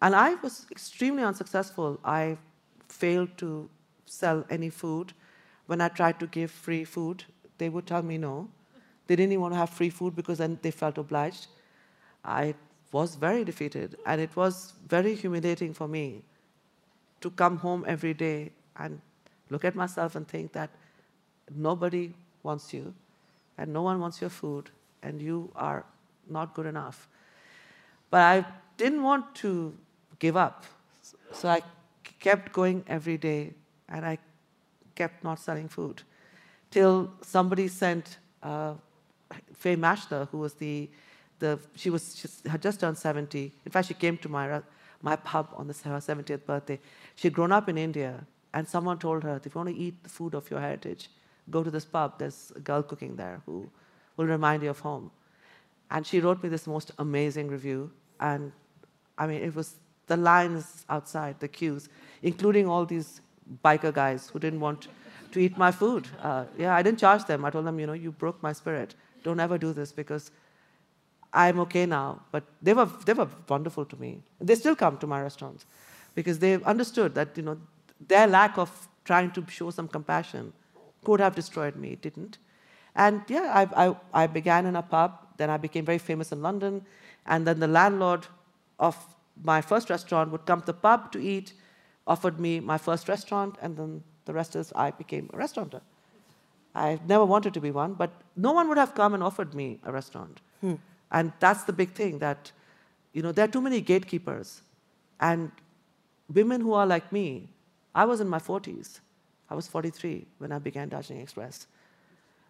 [0.00, 1.98] And I was extremely unsuccessful.
[2.04, 2.38] I
[2.88, 3.68] failed to
[4.06, 5.12] sell any food.
[5.66, 7.24] When I tried to give free food,
[7.58, 8.48] they would tell me no.
[9.06, 11.48] They didn't even want to have free food because then they felt obliged.
[12.24, 12.54] I
[12.92, 16.22] was very defeated, and it was very humiliating for me
[17.20, 19.00] to come home every day and
[19.50, 20.70] look at myself and think that
[21.54, 22.94] nobody wants you,
[23.56, 24.70] and no one wants your food,
[25.02, 25.84] and you are
[26.28, 27.08] not good enough.
[28.10, 29.74] But I didn't want to
[30.18, 30.64] give up,
[31.32, 31.62] so I
[32.20, 33.54] kept going every day,
[33.88, 34.18] and I
[34.94, 36.02] kept not selling food
[36.70, 38.74] till somebody sent uh,
[39.54, 40.88] Fay Maschler, who was the,
[41.38, 43.52] the she was she had just turned 70.
[43.64, 44.60] In fact, she came to my
[45.02, 46.78] my pub on the, her 70th birthday.
[47.16, 50.08] She'd grown up in India, and someone told her, if you want to eat the
[50.08, 51.10] food of your heritage,
[51.50, 52.18] go to this pub.
[52.18, 53.68] There's a girl cooking there who
[54.16, 55.10] will remind you of home.
[55.90, 58.52] And she wrote me this most amazing review, and
[59.16, 61.88] I mean, it was the lines outside, the queues,
[62.22, 63.20] including all these
[63.64, 64.88] biker guys who didn't want
[65.32, 66.08] to eat my food.
[66.22, 67.44] Uh, yeah, I didn't charge them.
[67.44, 68.94] I told them, you know, you broke my spirit.
[69.22, 70.30] Don't ever do this because
[71.32, 72.20] I'm okay now.
[72.32, 74.20] But they were, they were wonderful to me.
[74.40, 75.66] They still come to my restaurants
[76.14, 77.58] because they understood that, you know,
[78.06, 80.52] their lack of trying to show some compassion
[81.04, 81.92] could have destroyed me.
[81.92, 82.38] It didn't.
[82.94, 85.18] And yeah, I, I, I began in a pub.
[85.36, 86.84] Then I became very famous in London.
[87.26, 88.26] And then the landlord
[88.78, 88.96] of
[89.42, 91.52] my first restaurant would come to the pub to eat,
[92.06, 95.80] offered me my first restaurant, and then the rest is I became a restaurateur.
[96.74, 99.78] I never wanted to be one, but no one would have come and offered me
[99.84, 100.40] a restaurant.
[100.60, 100.74] Hmm.
[101.10, 102.52] And that's the big thing that,
[103.12, 104.62] you know, there are too many gatekeepers.
[105.20, 105.50] And
[106.32, 107.48] women who are like me,
[107.94, 109.00] I was in my 40s.
[109.50, 111.66] I was 43 when I began Darjeeling Express.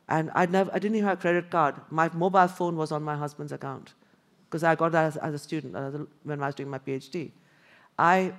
[0.09, 1.77] And I, never, I didn't even have a credit card.
[1.91, 3.93] My mobile phone was on my husband's account
[4.49, 6.71] because I got that as, as a student uh, as a, when I was doing
[6.71, 7.31] my PhD.
[7.99, 8.33] I,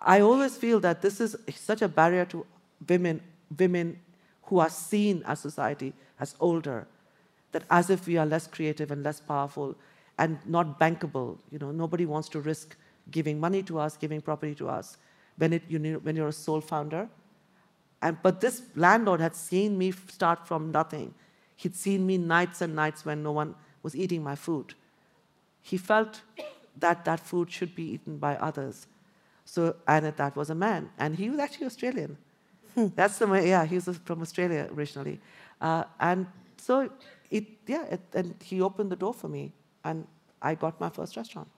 [0.00, 2.46] I always feel that this is such a barrier to
[2.88, 3.20] women,
[3.58, 3.98] women
[4.42, 6.86] who are seen as society as older,
[7.58, 9.74] that as if we are less creative and less powerful
[10.18, 11.38] and not bankable.
[11.50, 12.76] You know, nobody wants to risk
[13.10, 14.96] giving money to us, giving property to us
[15.36, 17.08] when, it, you know, when you're a sole founder.
[18.00, 21.14] And, but this landlord had seen me start from nothing.
[21.56, 24.74] He'd seen me nights and nights when no one was eating my food.
[25.60, 26.20] He felt
[26.78, 28.86] that that food should be eaten by others.
[29.44, 30.90] So, and that was a man.
[30.98, 32.16] And he was actually Australian.
[32.76, 35.18] That's the way, yeah, he was from Australia originally.
[35.60, 36.26] Uh, and
[36.58, 36.88] so,
[37.30, 39.52] it, yeah, it, and he opened the door for me.
[39.84, 40.06] And
[40.40, 41.48] I got my first restaurant.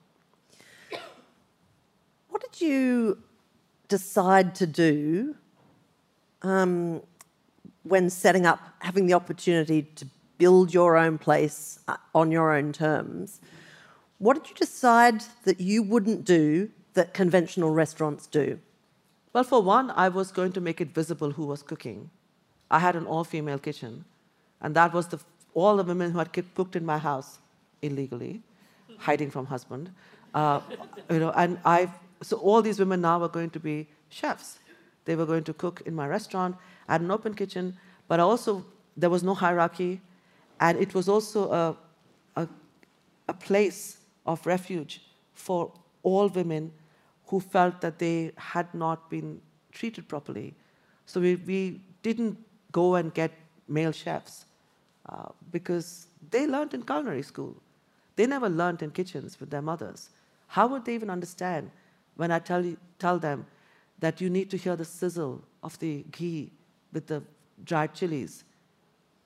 [2.29, 3.17] what did you
[3.87, 5.35] decide to do
[6.41, 7.01] um,
[7.83, 10.05] when setting up, having the opportunity to
[10.37, 13.41] build your own place uh, on your own terms?
[14.17, 18.59] What did you decide that you wouldn't do that conventional restaurants do?
[19.33, 22.09] Well, for one, I was going to make it visible who was cooking.
[22.69, 24.05] I had an all-female kitchen,
[24.61, 25.19] and that was the,
[25.53, 27.39] all the women who had cooked in my house
[27.81, 28.41] illegally,
[28.97, 29.91] hiding from husband.
[30.33, 30.61] Uh,
[31.09, 31.89] you know, and I
[32.21, 34.59] so all these women now are going to be chefs.
[35.05, 36.55] They were going to cook in my restaurant.
[36.87, 38.63] I had an open kitchen, but also
[38.95, 40.01] there was no hierarchy,
[40.59, 41.77] and it was also a,
[42.35, 42.47] a,
[43.27, 45.01] a place of refuge
[45.33, 45.71] for
[46.03, 46.71] all women
[47.25, 50.53] who felt that they had not been treated properly.
[51.05, 52.37] So we, we didn't
[52.71, 53.31] go and get
[53.67, 54.45] male chefs
[55.07, 57.55] uh, because they learned in culinary school.
[58.15, 60.09] They never learned in kitchens with their mothers.
[60.47, 61.71] How would they even understand
[62.15, 63.45] when I tell, you, tell them
[63.99, 66.51] that you need to hear the sizzle of the ghee
[66.91, 67.23] with the
[67.63, 68.43] dried chilies?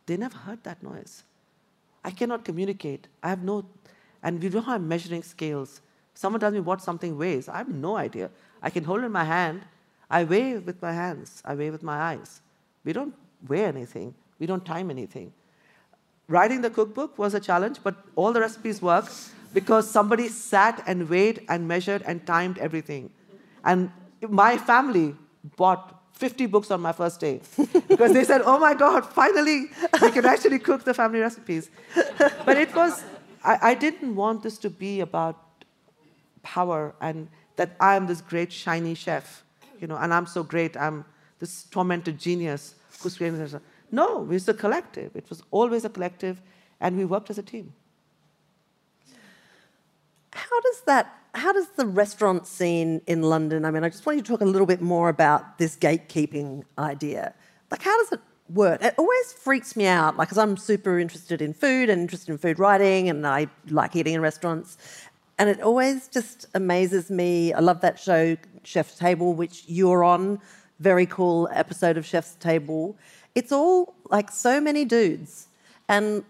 [0.05, 1.23] They never heard that noise.
[2.03, 3.07] I cannot communicate.
[3.23, 3.65] I have no,
[4.21, 5.81] and we don't have measuring scales.
[6.13, 7.49] Someone tells me what something weighs.
[7.49, 8.29] I have no idea.
[8.61, 9.63] I can hold in my hand.
[10.09, 11.41] I weigh with my hands.
[11.43, 12.41] I weigh with my eyes.
[12.83, 13.15] We don't
[13.47, 14.13] weigh anything.
[14.38, 15.33] We don't time anything.
[16.27, 19.05] Writing the cookbook was a challenge, but all the recipes work
[19.53, 23.09] because somebody sat and weighed and measured and timed everything.
[23.63, 25.15] And my family
[25.55, 27.41] bought 50 books on my first day
[27.88, 29.69] because they said, oh my God, finally,
[30.01, 31.69] we can actually cook the family recipes.
[32.45, 33.03] But it was,
[33.43, 35.41] I, I didn't want this to be about
[36.41, 39.43] power and that I'm this great, shiny chef,
[39.79, 41.05] you know, and I'm so great, I'm
[41.39, 43.55] this tormented genius who's creating this.
[43.95, 45.15] No, it was a collective.
[45.15, 46.41] It was always a collective,
[46.81, 47.73] and we worked as a team.
[50.34, 51.05] How does that
[51.36, 53.65] how does the restaurant scene in London?
[53.65, 56.63] I mean, I just want you to talk a little bit more about this gatekeeping
[56.77, 57.34] idea.
[57.71, 58.81] Like, how does it work?
[58.81, 62.38] It always freaks me out, like, because I'm super interested in food and interested in
[62.38, 64.77] food writing, and I like eating in restaurants.
[65.38, 67.53] And it always just amazes me.
[67.53, 70.39] I love that show, Chef's Table, which you're on.
[70.79, 72.97] Very cool episode of Chef's Table.
[73.35, 75.49] It's all like so many dudes.
[75.87, 76.23] And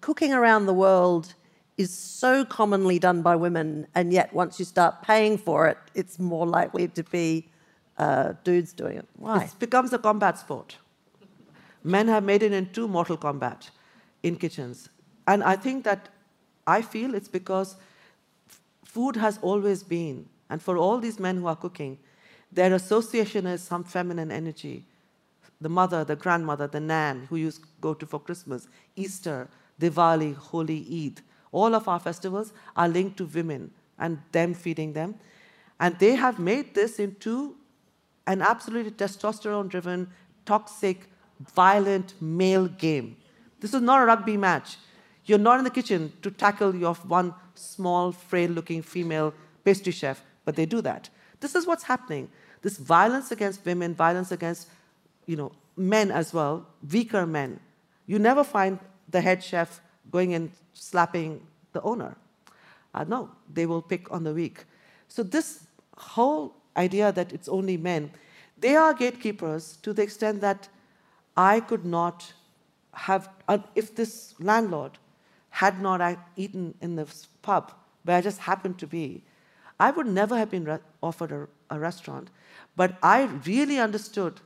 [0.00, 1.34] cooking around the world
[1.76, 6.18] is so commonly done by women, and yet once you start paying for it, it's
[6.18, 7.48] more likely to be
[7.96, 9.08] uh, dudes doing it.
[9.16, 9.44] Why?
[9.44, 10.76] It becomes a combat sport.
[11.84, 13.70] Men have made it into Mortal Kombat
[14.24, 14.88] in kitchens.
[15.28, 16.08] And I think that
[16.66, 17.76] I feel it's because
[18.84, 21.98] food has always been, and for all these men who are cooking,
[22.50, 24.84] their association is some feminine energy.
[25.60, 29.48] The mother, the grandmother, the nan who you go to for Christmas, Easter,
[29.80, 31.20] Diwali, Holi, Eid.
[31.50, 35.16] All of our festivals are linked to women and them feeding them.
[35.80, 37.56] And they have made this into
[38.26, 40.10] an absolutely testosterone driven,
[40.44, 41.10] toxic,
[41.54, 43.16] violent male game.
[43.60, 44.76] This is not a rugby match.
[45.24, 50.22] You're not in the kitchen to tackle your one small, frail looking female pastry chef,
[50.44, 51.10] but they do that.
[51.40, 52.30] This is what's happening.
[52.62, 54.68] This violence against women, violence against
[55.28, 57.60] you know, men as well, weaker men.
[58.06, 62.16] You never find the head chef going and slapping the owner.
[62.94, 64.64] Uh, no, they will pick on the weak.
[65.06, 65.64] So this
[65.96, 68.10] whole idea that it's only men,
[68.58, 70.68] they are gatekeepers to the extent that
[71.36, 72.32] I could not
[72.94, 74.98] have, uh, if this landlord
[75.50, 76.00] had not
[76.36, 77.72] eaten in this pub
[78.04, 79.22] where I just happened to be,
[79.78, 82.30] I would never have been offered a, a restaurant.
[82.74, 84.40] But I really understood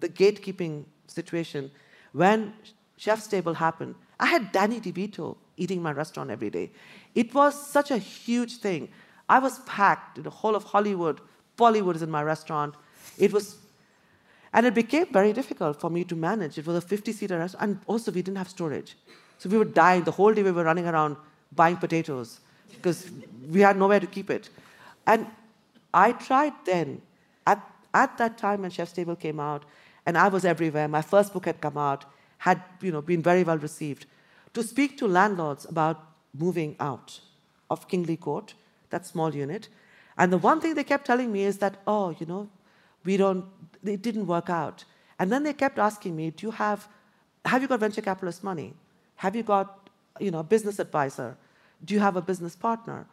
[0.00, 1.70] the gatekeeping situation
[2.12, 2.52] when
[2.96, 3.94] Chef's Table happened.
[4.18, 6.70] I had Danny DeVito eating my restaurant every day.
[7.14, 8.88] It was such a huge thing.
[9.28, 10.22] I was packed.
[10.22, 11.20] The whole of Hollywood,
[11.56, 12.74] Bollywood is in my restaurant.
[13.18, 13.56] It was,
[14.52, 16.58] and it became very difficult for me to manage.
[16.58, 18.96] It was a 50-seater restaurant, and also we didn't have storage.
[19.38, 20.04] So we were dying.
[20.04, 21.16] The whole day we were running around
[21.54, 22.40] buying potatoes
[22.76, 23.10] because
[23.48, 24.50] we had nowhere to keep it.
[25.06, 25.26] And
[25.92, 27.00] I tried then,
[27.46, 27.60] at,
[27.94, 29.64] at that time when Chef's Table came out,
[30.10, 30.88] and I was everywhere.
[30.88, 32.04] My first book had come out
[32.38, 34.06] had you know, been very well received,
[34.54, 36.02] to speak to landlords about
[36.36, 37.20] moving out
[37.70, 38.54] of Kingly Court,
[38.88, 39.68] that small unit.
[40.18, 42.48] And the one thing they kept telling me is that, oh, you know,
[43.04, 43.44] we don't,
[43.84, 44.84] it didn't work out.
[45.20, 46.88] And then they kept asking me, do you have,
[47.44, 48.74] have you got venture capitalist money?
[49.16, 51.36] Have you got, you know, a business advisor?
[51.84, 53.06] Do you have a business partner?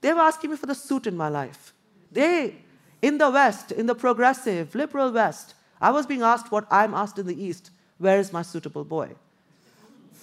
[0.00, 1.74] They were asking me for the suit in my life.
[2.10, 2.54] They,
[3.02, 7.18] in the West, in the progressive, liberal West, I was being asked what I'm asked
[7.18, 7.70] in the East.
[7.98, 9.10] Where is my suitable boy?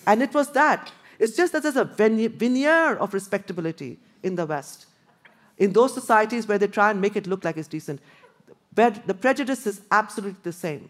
[0.08, 0.92] And it was that.
[1.18, 4.86] It's just that there's a veneer of respectability in the West.
[5.58, 8.02] In those societies where they try and make it look like it's decent,
[8.74, 10.90] the prejudice is absolutely the same.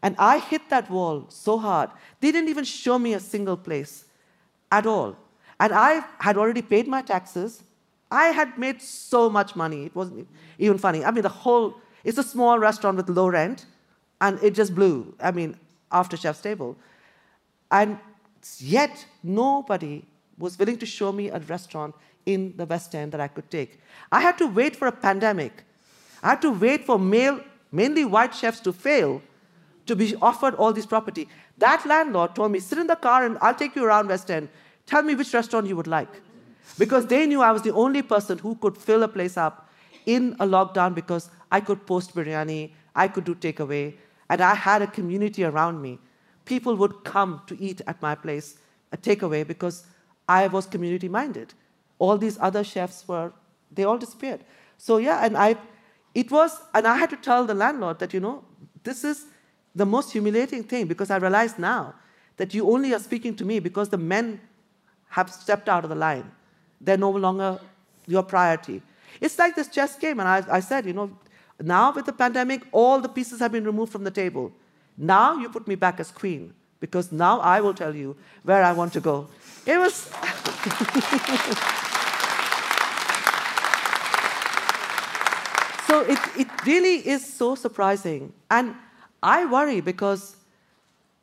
[0.00, 1.90] And I hit that wall so hard,
[2.20, 4.04] they didn't even show me a single place
[4.70, 5.16] at all.
[5.58, 7.64] And I had already paid my taxes.
[8.10, 9.86] I had made so much money.
[9.86, 10.28] It wasn't
[10.58, 11.04] even funny.
[11.04, 11.74] I mean, the whole,
[12.04, 13.66] it's a small restaurant with low rent,
[14.20, 15.14] and it just blew.
[15.20, 15.56] I mean,
[15.90, 16.76] after Chef's Table.
[17.70, 17.98] And
[18.58, 20.04] yet, nobody
[20.38, 21.94] was willing to show me a restaurant
[22.26, 23.80] in the West End that I could take.
[24.12, 25.64] I had to wait for a pandemic.
[26.22, 27.40] I had to wait for male,
[27.72, 29.22] mainly white chefs to fail
[29.86, 31.28] to be offered all this property.
[31.56, 34.48] That landlord told me, sit in the car and I'll take you around West End.
[34.86, 36.08] Tell me which restaurant you would like.
[36.78, 39.68] Because they knew I was the only person who could fill a place up
[40.06, 43.94] in a lockdown because I could post biryani, I could do takeaway,
[44.28, 45.98] and I had a community around me.
[46.44, 48.58] People would come to eat at my place,
[48.92, 49.84] a takeaway, because
[50.28, 51.54] I was community minded.
[51.98, 53.32] All these other chefs were,
[53.72, 54.40] they all disappeared.
[54.76, 55.56] So, yeah, and I,
[56.14, 58.44] it was, and I had to tell the landlord that, you know,
[58.84, 59.26] this is
[59.74, 61.94] the most humiliating thing because I realize now
[62.36, 64.40] that you only are speaking to me because the men
[65.10, 66.30] have stepped out of the line.
[66.80, 67.60] They're no longer
[68.06, 68.82] your priority.
[69.20, 71.10] It's like this chess game, and I, I said, you know,
[71.62, 74.52] now with the pandemic, all the pieces have been removed from the table.
[74.96, 78.72] Now you put me back as queen because now I will tell you where I
[78.72, 79.28] want to go.
[79.66, 79.94] It was.
[85.86, 88.32] so it, it really is so surprising.
[88.50, 88.74] And
[89.22, 90.36] I worry because,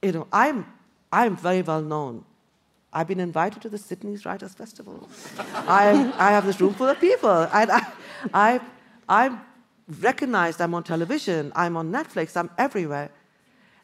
[0.01, 0.65] you know, I'm,
[1.11, 2.25] I'm very well known.
[2.91, 5.09] I've been invited to the Sydney Writers Festival.
[5.37, 7.29] I, I have this room full of people.
[7.29, 7.81] And I,
[8.33, 8.59] I,
[9.09, 9.41] I'm
[9.87, 13.11] recognized, I'm on television, I'm on Netflix, I'm everywhere.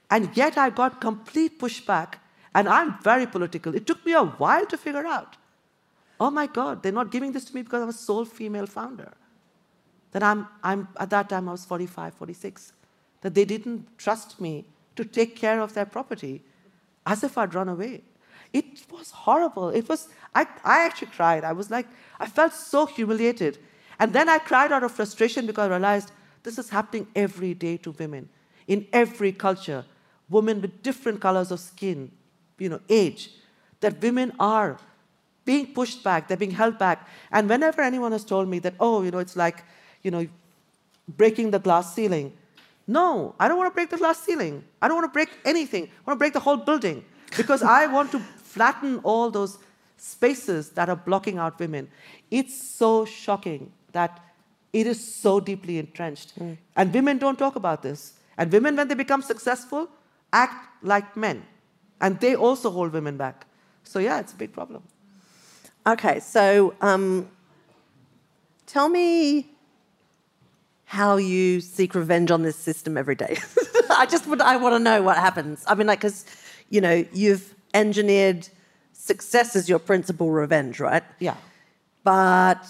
[0.10, 2.16] And yet I got complete pushback,
[2.54, 3.76] and I'm very political.
[3.76, 5.38] It took me a while to figure out
[6.22, 9.12] oh my God, they're not giving this to me because I'm a sole female founder.
[10.12, 12.74] That I'm, I'm, at that time, I was 45, 46
[13.22, 16.44] that they didn't trust me to take care of their property
[17.06, 18.04] as if I'd run away.
[18.54, 19.70] It was horrible.
[19.70, 21.44] It was, I, I actually cried.
[21.44, 21.88] I was like,
[22.20, 23.58] I felt so humiliated.
[24.02, 27.78] And then I cried out of frustration because I realized this is happening every day
[27.78, 28.30] to women
[28.68, 29.86] in every culture.
[30.28, 32.12] Women with different colors of skin,
[32.58, 33.30] you know, age,
[33.80, 34.80] that women are
[35.46, 37.08] being pushed back, they're being held back.
[37.32, 39.64] And whenever anyone has told me that, oh, you know, it's like,
[40.02, 40.26] you know,
[41.08, 42.34] breaking the glass ceiling,
[42.88, 44.64] no, I don't want to break the glass ceiling.
[44.82, 45.84] I don't want to break anything.
[45.84, 47.06] I want to break the whole building
[47.38, 49.60] because I want to flatten all those
[49.98, 51.88] spaces that are blocking out women.
[52.32, 54.20] It's so shocking that
[54.74, 56.40] it is so deeply entrenched.
[56.40, 56.58] Mm.
[56.76, 58.14] And women don't talk about this.
[58.38, 59.90] And women, when they become successful,
[60.32, 61.46] act like men.
[62.00, 63.46] And they also hold women back.
[63.84, 64.84] So, yeah, it's a big problem.
[65.86, 67.28] Okay, so um,
[68.66, 69.50] tell me
[70.86, 73.38] how you seek revenge on this system every day.
[73.90, 75.64] I just would, I want to know what happens.
[75.68, 76.26] I mean, like, because,
[76.70, 78.48] you know, you've engineered
[78.94, 81.04] success as your principal revenge, right?
[81.20, 81.36] Yeah.
[82.04, 82.68] But,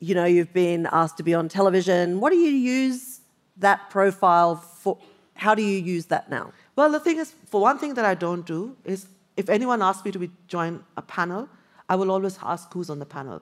[0.00, 2.20] you know, you've been asked to be on television.
[2.20, 3.20] What do you use
[3.56, 4.98] that profile for?
[5.34, 6.52] How do you use that now?
[6.76, 10.04] Well, the thing is, for one thing that I don't do is if anyone asks
[10.04, 11.48] me to be, join a panel,
[11.88, 13.40] I will always ask who's on the panel.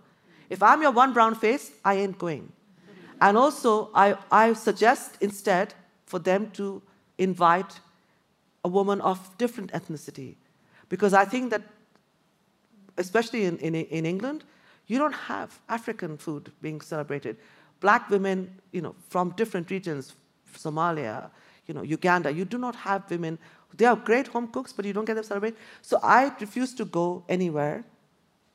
[0.51, 2.53] If I'm your one brown face, I ain't going.
[3.21, 6.83] And also, I, I suggest instead for them to
[7.19, 7.81] invite
[8.65, 10.37] a woman of different ethnicity.
[10.89, 11.63] Because I think that,
[12.99, 14.45] especially in, in, in England,
[14.87, 17.37] you don't have African food being celebrated.
[17.81, 20.15] Black women, you know, from different regions,
[20.57, 21.31] Somalia,
[21.67, 23.39] you know, Uganda, you do not have women.
[23.77, 25.59] They are great home cooks, but you don't get them celebrated.
[25.83, 27.85] So I refuse to go anywhere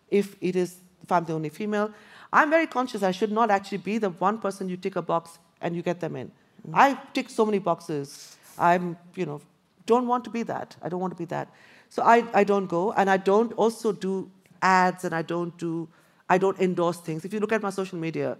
[0.10, 1.92] if it is if I'm the only female.
[2.34, 5.40] I'm very conscious I should not actually be the one person you tick a box
[5.62, 6.28] and you get them in.
[6.28, 6.76] Mm-hmm.
[6.76, 8.38] I tick so many boxes.
[8.58, 9.42] I'm, you know,
[9.86, 10.76] don't want to be that.
[10.82, 11.50] I don't want to be that.
[11.90, 15.90] So I, I don't go, and I don't also do ads, and I don't do,
[16.34, 17.26] I don't endorse things.
[17.26, 18.38] If you look at my social media,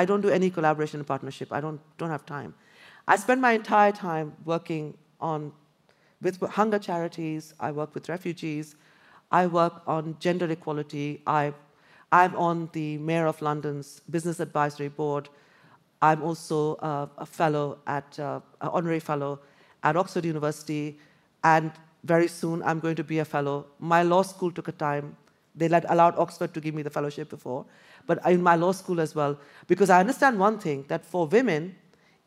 [0.00, 1.48] I don't do any collaboration and partnership.
[1.58, 2.54] I don't, don't have time.
[3.08, 4.84] I spend my entire time working
[5.20, 5.52] on
[6.20, 7.54] with hunger charities.
[7.58, 8.76] I work with refugees.
[9.32, 11.22] I work on gender equality.
[11.26, 11.54] I
[12.12, 15.28] I'm on the Mayor of London's Business Advisory Board.
[16.02, 16.58] I'm also
[17.18, 19.38] a fellow at, uh, an honorary fellow
[19.84, 20.98] at Oxford University,
[21.44, 21.70] and
[22.02, 23.66] very soon I'm going to be a fellow.
[23.78, 25.16] My law school took a time.
[25.54, 27.66] They let, allowed Oxford to give me the fellowship before,
[28.06, 31.76] but in my law school as well, because I understand one thing that for women,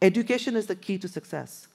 [0.01, 1.67] education is the key to success.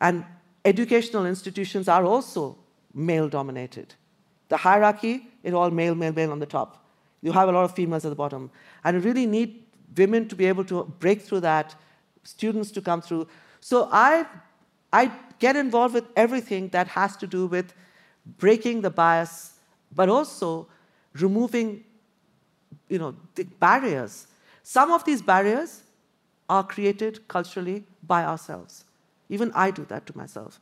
[0.00, 0.24] And
[0.64, 2.56] educational institutions are also
[2.94, 3.94] male dominated.
[4.48, 6.84] The hierarchy, it all male, male, male on the top.
[7.20, 8.50] You have a lot of females at the bottom.
[8.84, 9.64] And you really need
[9.96, 11.74] women to be able to break through that,
[12.22, 13.26] students to come through.
[13.60, 14.26] So I,
[14.92, 17.72] I get involved with everything that has to do with
[18.38, 19.54] breaking the bias,
[19.94, 20.66] but also
[21.14, 21.84] removing
[22.88, 24.26] you know, the barriers.
[24.62, 25.82] Some of these barriers
[26.48, 28.84] are created culturally by ourselves.
[29.28, 30.60] Even I do that to myself.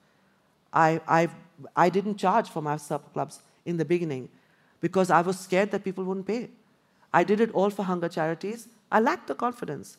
[0.72, 1.28] I, I,
[1.74, 4.28] I didn't charge for my supper clubs in the beginning
[4.80, 6.50] because I was scared that people wouldn't pay.
[7.12, 8.68] I did it all for hunger charities.
[8.90, 9.96] I lacked the confidence.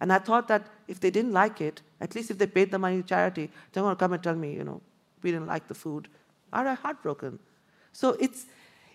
[0.00, 2.78] And I thought that if they didn't like it, at least if they paid the
[2.78, 4.80] money to charity, they're going to come and tell me, you know,
[5.22, 6.08] we didn't like the food.
[6.52, 7.38] I'd heartbroken.
[7.92, 8.46] So it's,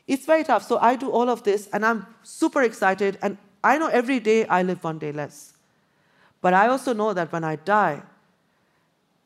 [0.08, 0.64] it's very tough.
[0.64, 3.18] So I do all of this, and I'm super excited.
[3.22, 5.54] And I know every day I live one day less.
[6.42, 8.04] But I also know that when I die,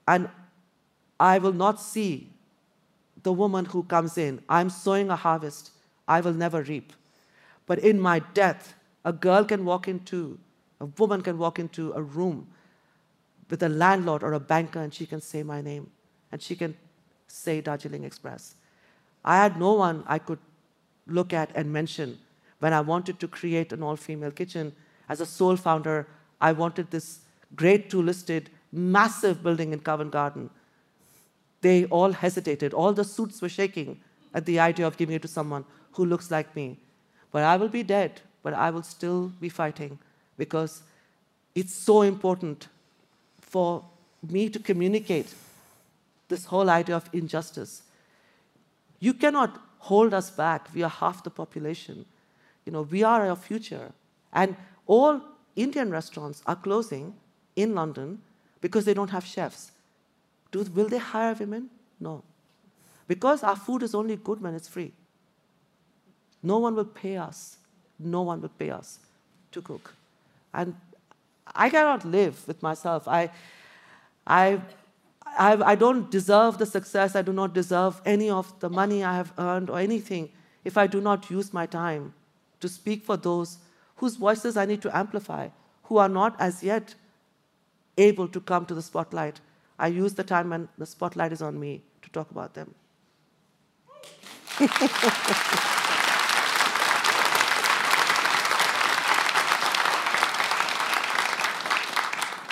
[0.07, 0.29] and
[1.19, 2.29] I will not see
[3.23, 5.71] the woman who comes in, I'm sowing a harvest
[6.07, 6.93] I will never reap.
[7.65, 10.39] But in my death, a girl can walk into,
[10.79, 12.47] a woman can walk into a room
[13.49, 15.89] with a landlord or a banker and she can say my name
[16.31, 16.75] and she can
[17.27, 18.55] say Darjeeling Express.
[19.23, 20.39] I had no one I could
[21.07, 22.17] look at and mention
[22.59, 24.73] when I wanted to create an all female kitchen.
[25.09, 26.07] As a sole founder,
[26.41, 27.19] I wanted this
[27.55, 30.49] grade two listed, massive building in Covent Garden.
[31.61, 32.73] They all hesitated.
[32.73, 33.99] All the suits were shaking
[34.33, 36.77] at the idea of giving it to someone who looks like me.
[37.31, 39.97] But I will be dead, but I will still be fighting
[40.37, 40.81] because
[41.55, 42.67] it's so important
[43.41, 43.83] for
[44.29, 45.33] me to communicate
[46.27, 47.83] this whole idea of injustice.
[48.99, 50.67] You cannot hold us back.
[50.73, 52.05] We are half the population.
[52.65, 53.91] You know, we are our future.
[54.33, 55.21] And all
[55.55, 57.13] Indian restaurants are closing
[57.55, 58.19] in London
[58.61, 59.71] because they don't have chefs.
[60.51, 61.69] Do, will they hire women?
[61.99, 62.23] No.
[63.07, 64.91] Because our food is only good when it's free.
[66.43, 67.57] No one will pay us.
[67.97, 68.99] No one will pay us
[69.53, 69.93] to cook.
[70.53, 70.75] And
[71.55, 73.07] I cannot live with myself.
[73.07, 73.31] I,
[74.25, 74.61] I,
[75.37, 77.15] I, I don't deserve the success.
[77.15, 80.29] I do not deserve any of the money I have earned or anything
[80.63, 82.13] if I do not use my time
[82.59, 83.59] to speak for those
[83.97, 85.49] whose voices I need to amplify,
[85.83, 86.95] who are not as yet
[87.97, 89.39] able to come to the spotlight.
[89.79, 92.73] I use the time when the spotlight is on me to talk about them.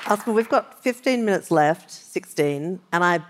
[0.07, 3.21] Asma, we've got 15 minutes left, 16, and I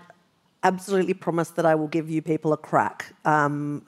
[0.62, 3.82] absolutely promise that I will give you people a crack because um,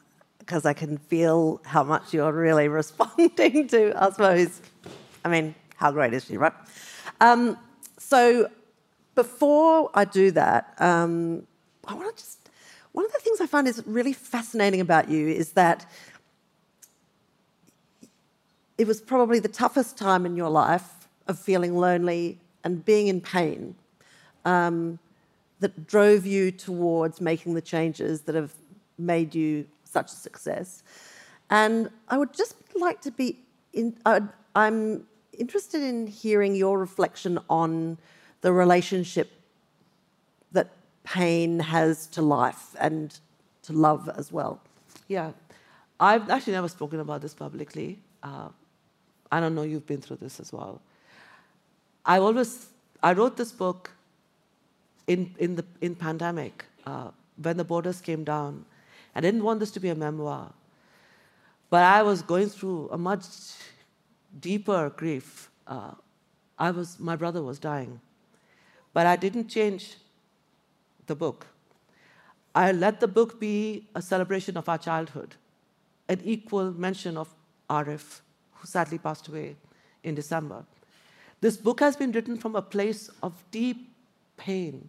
[0.64, 4.62] I can feel how much you're really responding to Asma, who's,
[5.22, 6.55] I mean, how great is she, right?
[7.20, 7.59] Um,
[7.99, 8.49] so
[9.14, 11.47] before I do that, um,
[11.86, 12.49] I want to just,
[12.93, 15.84] one of the things I find is really fascinating about you is that
[18.78, 22.39] it was probably the toughest time in your life of feeling lonely
[22.69, 23.75] and being in pain
[24.45, 24.99] um,
[25.61, 28.53] that drove you towards making the changes that have
[28.99, 30.83] made you such a success.
[31.49, 33.39] And I would just like to be
[33.73, 34.21] in, uh,
[34.55, 37.97] I'm interested in hearing your reflection on
[38.43, 39.31] the relationship
[40.53, 40.69] that
[41.05, 43.19] pain has to life and
[43.62, 44.61] to love as well.
[45.09, 45.33] Yeah,
[45.99, 47.99] I've actually never spoken about this publicly.
[48.23, 48.51] Uh,
[49.33, 50.83] I don't know you've been through this as well.
[52.09, 52.69] I always,
[53.03, 53.91] I wrote this book
[55.07, 57.11] in, in the in pandemic uh,
[57.43, 58.65] when the borders came down.
[59.15, 60.51] I didn't want this to be a memoir,
[61.69, 63.27] but I was going through a much
[64.41, 65.51] deeper grief.
[65.67, 65.91] Uh,
[66.59, 68.01] I was, my brother was dying,
[68.95, 69.97] but I didn't change
[71.07, 71.47] the book.
[72.55, 75.35] I let the book be a celebration of our childhood,
[76.09, 77.29] an equal mention of
[77.69, 78.21] Arif,
[78.55, 79.57] who sadly passed away
[80.03, 80.65] in December.
[81.41, 83.95] This book has been written from a place of deep
[84.36, 84.89] pain,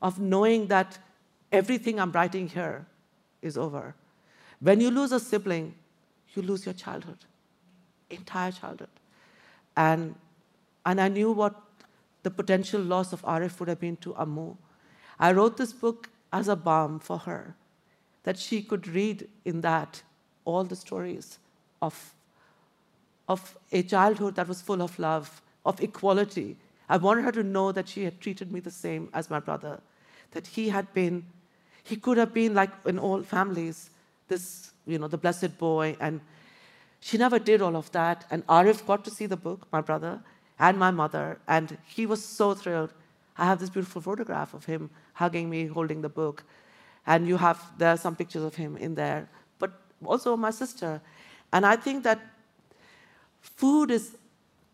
[0.00, 0.98] of knowing that
[1.52, 2.86] everything I'm writing here
[3.42, 3.94] is over.
[4.60, 5.74] When you lose a sibling,
[6.34, 7.18] you lose your childhood,
[8.10, 8.88] entire childhood.
[9.76, 10.14] And,
[10.84, 11.54] and I knew what
[12.22, 14.56] the potential loss of Arif would have been to Ammu.
[15.18, 17.54] I wrote this book as a balm for her,
[18.24, 20.02] that she could read in that
[20.44, 21.38] all the stories
[21.80, 22.14] of,
[23.28, 26.56] of a childhood that was full of love, of equality.
[26.88, 29.80] I wanted her to know that she had treated me the same as my brother,
[30.30, 31.26] that he had been,
[31.84, 33.90] he could have been like in all families,
[34.28, 35.96] this, you know, the blessed boy.
[36.00, 36.20] And
[37.00, 38.24] she never did all of that.
[38.30, 40.20] And Arif got to see the book, my brother,
[40.58, 42.92] and my mother, and he was so thrilled.
[43.36, 46.42] I have this beautiful photograph of him hugging me, holding the book.
[47.06, 49.28] And you have, there are some pictures of him in there,
[49.60, 49.70] but
[50.04, 51.00] also my sister.
[51.52, 52.18] And I think that
[53.40, 54.16] food is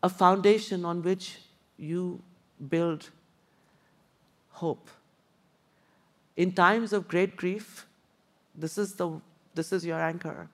[0.05, 1.39] a foundation on which
[1.79, 2.21] you
[2.69, 3.09] build
[4.51, 4.91] hope.
[6.37, 7.87] In times of great grief,
[8.55, 9.09] this is, the,
[9.55, 10.49] this is your anchor.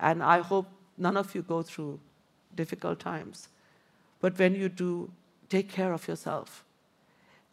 [0.00, 2.00] And I hope none of you go through
[2.54, 3.48] difficult times.
[4.22, 5.10] But when you do,
[5.50, 6.64] take care of yourself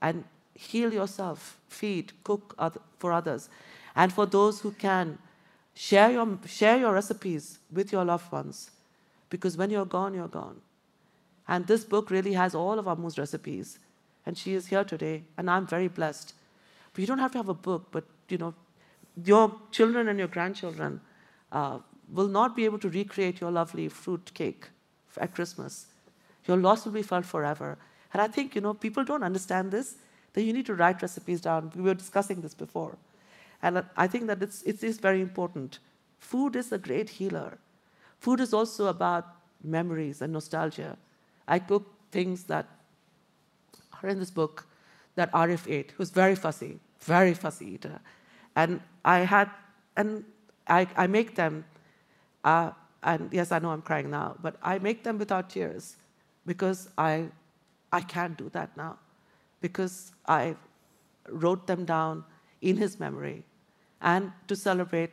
[0.02, 0.24] and
[0.56, 2.56] heal yourself, feed, cook
[3.00, 3.50] for others.
[3.98, 5.18] And for those who can,
[5.74, 8.72] share your, share your recipes with your loved ones.
[9.30, 10.62] Because when you're gone, you're gone.
[11.52, 13.78] And this book really has all of Ammu's recipes.
[14.26, 16.34] And she is here today, and I'm very blessed.
[16.94, 18.54] But you don't have to have a book, but you know,
[19.26, 21.02] your children and your grandchildren
[21.52, 21.80] uh,
[22.10, 24.70] will not be able to recreate your lovely fruit cake
[25.18, 25.88] at Christmas.
[26.48, 27.78] Your loss will be felt forever.
[28.14, 29.96] And I think, you know, people don't understand this,
[30.32, 31.74] that you need to write recipes down.
[31.76, 32.98] We were discussing this before.
[33.62, 35.80] And I think that it's, it is very important.
[36.18, 37.58] Food is a great healer.
[38.20, 40.98] Food is also about memories and nostalgia.
[41.52, 42.66] I cook things that
[44.02, 44.66] are in this book
[45.16, 48.00] that Arif ate, who's very fussy, very fussy eater.
[48.56, 49.50] And I had,
[49.98, 50.24] and
[50.68, 51.66] I, I make them,
[52.46, 52.72] uh,
[53.04, 55.98] and yes, I know I'm crying now, but I make them without tears
[56.46, 57.26] because I,
[57.92, 58.98] I can't do that now
[59.60, 60.56] because I
[61.28, 62.24] wrote them down
[62.62, 63.44] in his memory
[64.02, 65.12] and to celebrate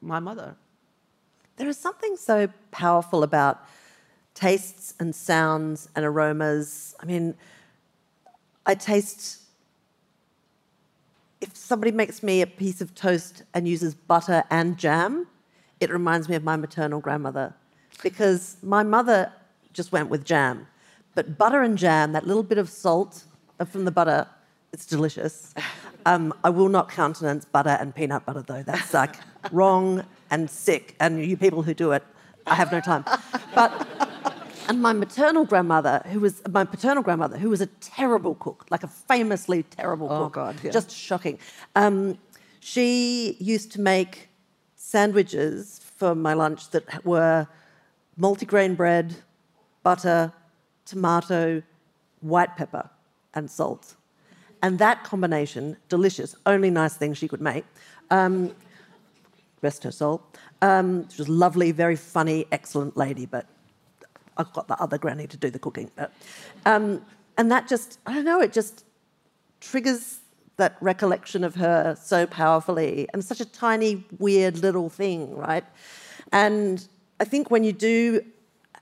[0.00, 0.56] my mother.
[1.58, 3.64] There is something so powerful about
[4.34, 6.94] tastes and sounds and aromas.
[7.00, 7.34] I mean,
[8.66, 9.38] I taste.
[11.40, 15.26] If somebody makes me a piece of toast and uses butter and jam,
[15.80, 17.54] it reminds me of my maternal grandmother
[18.02, 19.32] because my mother
[19.72, 20.66] just went with jam.
[21.14, 23.24] But butter and jam, that little bit of salt
[23.66, 24.26] from the butter,
[24.72, 25.54] it's delicious.
[26.06, 28.62] Um, I will not countenance butter and peanut butter, though.
[28.62, 29.16] That's like
[29.52, 30.96] wrong and sick.
[30.98, 32.02] And you people who do it,
[32.46, 33.04] I have no time.
[33.54, 33.86] But
[34.68, 38.84] and my maternal grandmother, who was my paternal grandmother, who was a terrible cook, like
[38.84, 40.70] a famously terrible oh, cook, God, yeah.
[40.70, 41.38] just shocking.
[41.74, 42.18] Um,
[42.60, 44.28] she used to make
[44.76, 47.48] sandwiches for my lunch that were
[48.18, 49.16] multigrain bread,
[49.82, 50.32] butter,
[50.84, 51.62] tomato,
[52.20, 52.90] white pepper,
[53.34, 53.96] and salt.
[54.62, 57.64] And that combination, delicious, only nice thing she could make.
[58.10, 58.54] Um,
[59.62, 60.22] rest her soul.
[60.62, 63.46] Um, she was lovely, very funny, excellent lady, but
[64.36, 65.90] I've got the other granny to do the cooking.
[66.66, 67.04] Um,
[67.38, 68.84] and that just, I don't know, it just
[69.60, 70.20] triggers
[70.56, 73.08] that recollection of her so powerfully.
[73.12, 75.64] And such a tiny, weird little thing, right?
[76.32, 76.86] And
[77.18, 78.22] I think when you do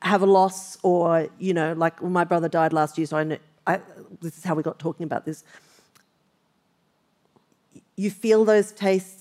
[0.03, 3.25] have a loss, or, you know, like well, my brother died last year, so I,
[3.25, 3.81] know, I
[4.21, 5.45] this is how we got talking about this
[7.99, 9.18] you feel those tastes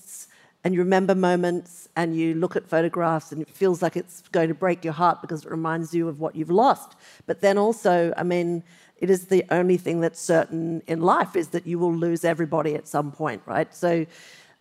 [0.68, 4.48] and you remember moments and you look at photographs and it feels like it's going
[4.48, 6.94] to break your heart because it reminds you of what you've lost.
[7.24, 8.62] But then also, I mean,
[8.98, 12.74] it is the only thing that's certain in life is that you will lose everybody
[12.74, 13.74] at some point, right?
[13.74, 14.04] So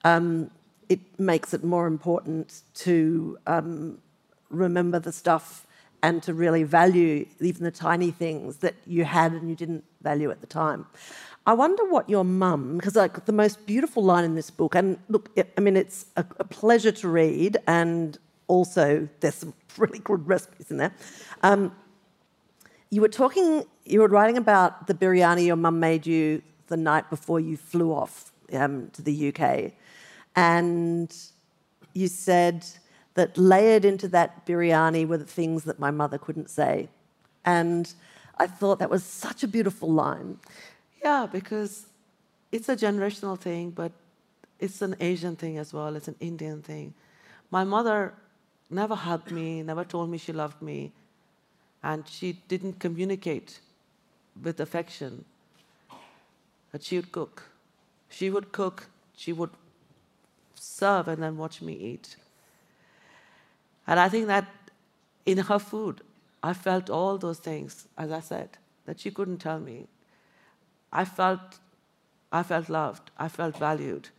[0.05, 0.49] um,
[0.87, 3.97] it makes it more important to um,
[4.49, 5.67] remember the stuff
[6.01, 10.31] and to really value even the tiny things that you had and you didn't value
[10.31, 10.85] at the time.
[11.47, 14.97] I wonder what your mum, because like the most beautiful line in this book, and
[15.07, 18.17] look, I mean, it's a, a pleasure to read, and
[18.49, 20.93] also there's some really good recipes in there.
[21.43, 21.73] Um,
[22.89, 27.09] you were talking, you were writing about the biryani your mum made you the night
[27.09, 29.71] before you flew off um, to the UK,
[30.35, 31.15] and
[31.93, 32.65] you said
[33.13, 36.89] that layered into that biryani were the things that my mother couldn't say,
[37.45, 37.93] and
[38.37, 40.39] I thought that was such a beautiful line.
[41.03, 41.85] Yeah, because
[42.51, 43.91] it's a generational thing, but
[44.59, 46.93] it's an Asian thing as well, it's an Indian thing.
[47.51, 48.13] My mother
[48.69, 50.91] never hugged me, never told me she loved me,
[51.83, 53.59] and she didn't communicate
[54.43, 55.25] with affection.
[56.71, 57.43] But she would cook.
[58.09, 59.51] She would cook, she would
[60.55, 62.15] serve, and then watch me eat.
[63.85, 64.47] And I think that
[65.25, 66.01] in her food,
[66.43, 68.49] I felt all those things, as I said,
[68.85, 69.87] that she couldn't tell me.
[70.97, 71.59] I felt,
[72.31, 74.09] I felt loved, I felt valued.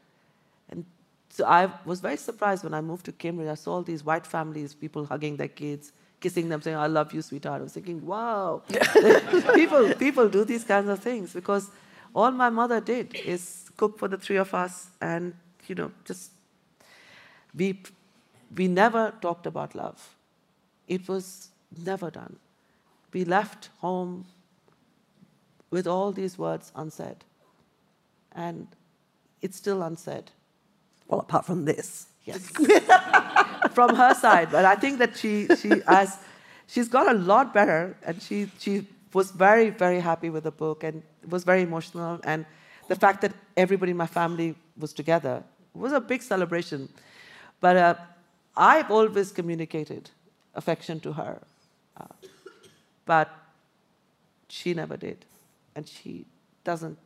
[0.71, 0.85] And
[1.29, 3.49] so I was very surprised when I moved to Cambridge.
[3.49, 7.13] I saw all these white families, people hugging their kids, kissing them, saying, I love
[7.13, 7.61] you, sweetheart.
[7.61, 8.63] I was thinking, wow,
[9.55, 11.69] people, people do these kinds of things because
[12.15, 15.35] all my mother did is cook for the three of us and,
[15.67, 16.31] you know, just,
[17.57, 17.83] we,
[18.57, 20.15] we never talked about love.
[20.87, 21.49] It was
[21.85, 22.37] never done.
[23.13, 24.27] We left home
[25.71, 27.25] with all these words unsaid.
[28.33, 28.69] And
[29.43, 30.31] it's still unsaid.
[31.07, 32.07] Well, apart from this.
[32.25, 32.51] Yes.
[33.73, 34.51] from her side.
[34.51, 36.19] But I think that she, she has,
[36.67, 40.85] she's got a lot better, and she, she was very, very happy with the book
[40.85, 42.21] and was very emotional.
[42.25, 42.45] And
[42.89, 45.43] the fact that everybody in my family was together
[45.75, 46.89] was a big celebration.
[47.61, 47.95] But uh,
[48.57, 50.11] I've always communicated
[50.55, 51.41] affection to her,
[51.97, 52.07] uh,
[53.07, 53.31] but
[54.49, 55.25] she never did,
[55.79, 56.27] and she
[56.65, 56.99] doesn't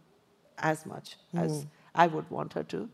[0.58, 2.88] as much as I would want her to.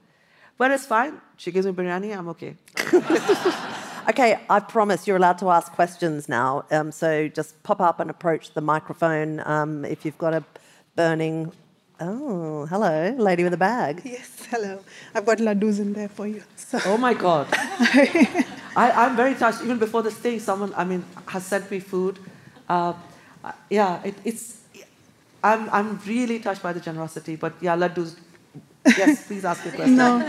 [0.58, 1.14] But it's fine.
[1.36, 2.16] She gives me biryani.
[2.18, 2.56] I'm okay.
[4.08, 6.64] Okay, I promise you're allowed to ask questions now.
[6.70, 10.42] Um, so just pop up and approach the microphone um, if you've got a
[10.96, 11.52] burning.
[12.00, 14.00] Oh, hello, lady with a bag.
[14.06, 14.80] Yes, hello.
[15.14, 16.42] I've got laddus in there for you.
[16.56, 17.48] So, Oh my God.
[17.52, 19.60] I, I'm very touched.
[19.62, 22.18] Even before this thing, someone, I mean, has sent me food.
[22.66, 22.94] Uh,
[23.68, 24.62] yeah, it, it's,
[25.42, 27.36] I'm, I'm really touched by the generosity.
[27.36, 28.16] But yeah, laddus.
[28.86, 29.96] Yes, please ask your question.
[29.96, 30.20] no,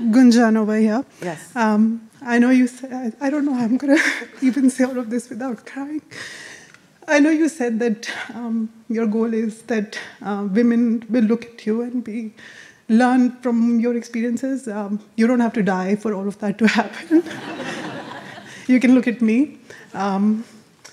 [0.00, 1.04] Gunjan over here.
[1.22, 1.54] Yes.
[1.54, 4.02] Um, I know you said, I, I don't know how I'm going to
[4.42, 6.02] even say all of this without crying.
[7.08, 11.66] I know you said that um, your goal is that uh, women will look at
[11.66, 12.34] you and be
[12.88, 14.68] learn from your experiences.
[14.68, 17.22] Um, you don't have to die for all of that to happen.
[18.66, 19.58] you can look at me.
[19.94, 20.44] Um,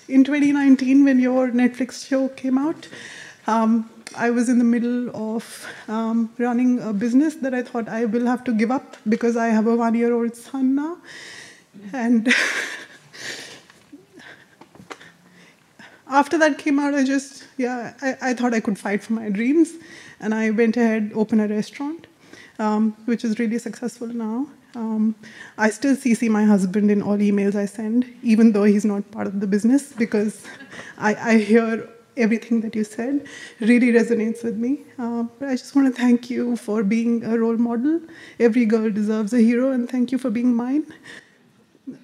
[0.08, 2.88] in 2019, when your Netflix show came out,
[3.48, 8.06] um, I was in the middle of um, running a business that I thought I
[8.06, 10.98] will have to give up because I have a one year old son now.
[11.94, 12.34] And
[16.10, 19.30] after that came out, I just, yeah, I, I thought I could fight for my
[19.30, 19.74] dreams.
[20.20, 22.08] And I went ahead, opened a restaurant,
[22.60, 24.48] um, which is really successful now.
[24.76, 25.16] Um,
[25.58, 29.28] I still CC my husband in all emails I send, even though he's not part
[29.28, 30.46] of the business, because
[30.98, 31.88] I, I hear
[32.18, 33.28] everything that you said
[33.60, 34.84] really resonates with me.
[34.98, 38.02] Uh, but I just want to thank you for being a role model.
[38.40, 40.86] Every girl deserves a hero, and thank you for being mine.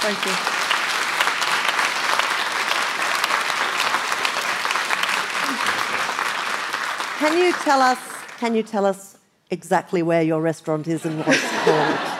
[0.00, 0.32] Thank you.
[7.18, 7.98] Can you tell us?
[8.38, 9.18] Can you tell us
[9.50, 11.98] exactly where your restaurant is and what it's called?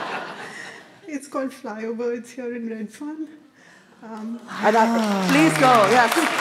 [1.11, 2.19] It's called Flyover.
[2.19, 3.29] It's here in Redfern.
[4.03, 4.41] And
[4.77, 5.73] I, please go.
[5.91, 6.39] Yes.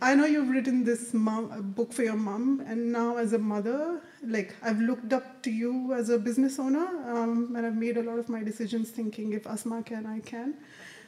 [0.00, 3.38] I know you've written this mom, a book for your mom, and now as a
[3.38, 7.96] mother, like I've looked up to you as a business owner, um, and I've made
[7.96, 10.54] a lot of my decisions thinking if Asma can, I can.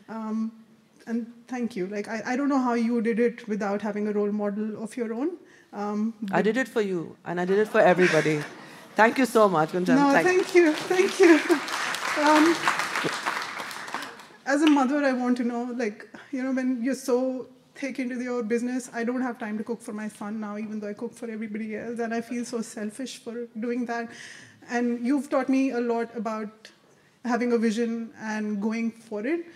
[0.09, 0.53] Um,
[1.07, 1.87] and thank you.
[1.87, 4.97] Like I, I don't know how you did it without having a role model of
[4.97, 5.37] your own.
[5.73, 8.43] Um, I did it for you, and I did it for everybody.
[8.97, 9.97] Thank you so much, Gunjan.
[9.97, 11.41] no, Thank- thank you, thank you.
[12.21, 12.55] Um,
[14.47, 18.21] as a mother, I want to know, like, you know, when you're so thick into
[18.21, 20.93] your business, I don't have time to cook for my son now, even though I
[20.93, 24.11] cook for everybody else, and I feel so selfish for doing that.
[24.69, 26.69] And you've taught me a lot about
[27.25, 29.47] having a vision and going for it.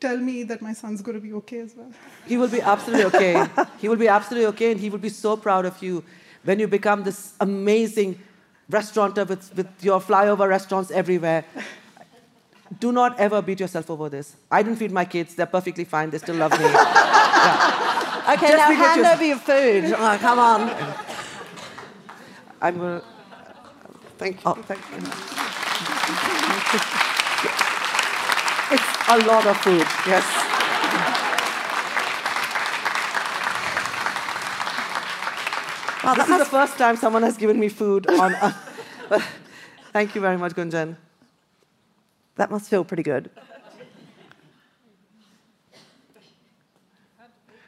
[0.00, 1.90] Tell me that my son's going to be okay as well.
[2.26, 3.46] He will be absolutely okay.
[3.78, 6.04] he will be absolutely okay, and he will be so proud of you
[6.42, 8.20] when you become this amazing
[8.70, 11.44] restaurateur with, with your flyover restaurants everywhere.
[12.80, 14.36] Do not ever beat yourself over this.
[14.50, 16.66] I didn't feed my kids, they're perfectly fine, they still love me.
[18.26, 19.16] Okay, Just now hand yourself.
[19.16, 19.84] over your food.
[19.98, 20.70] Oh, come on.
[22.62, 23.02] I'm gonna.
[24.16, 24.42] Thank you.
[24.46, 24.54] Oh.
[24.54, 24.96] Thank you.
[28.72, 30.53] It's a lot of food, yes.
[36.04, 38.34] Wow, This is the first time someone has given me food on.
[39.08, 39.22] but
[39.92, 40.96] thank you very much, Gunjan.
[42.36, 43.30] that must feel pretty good.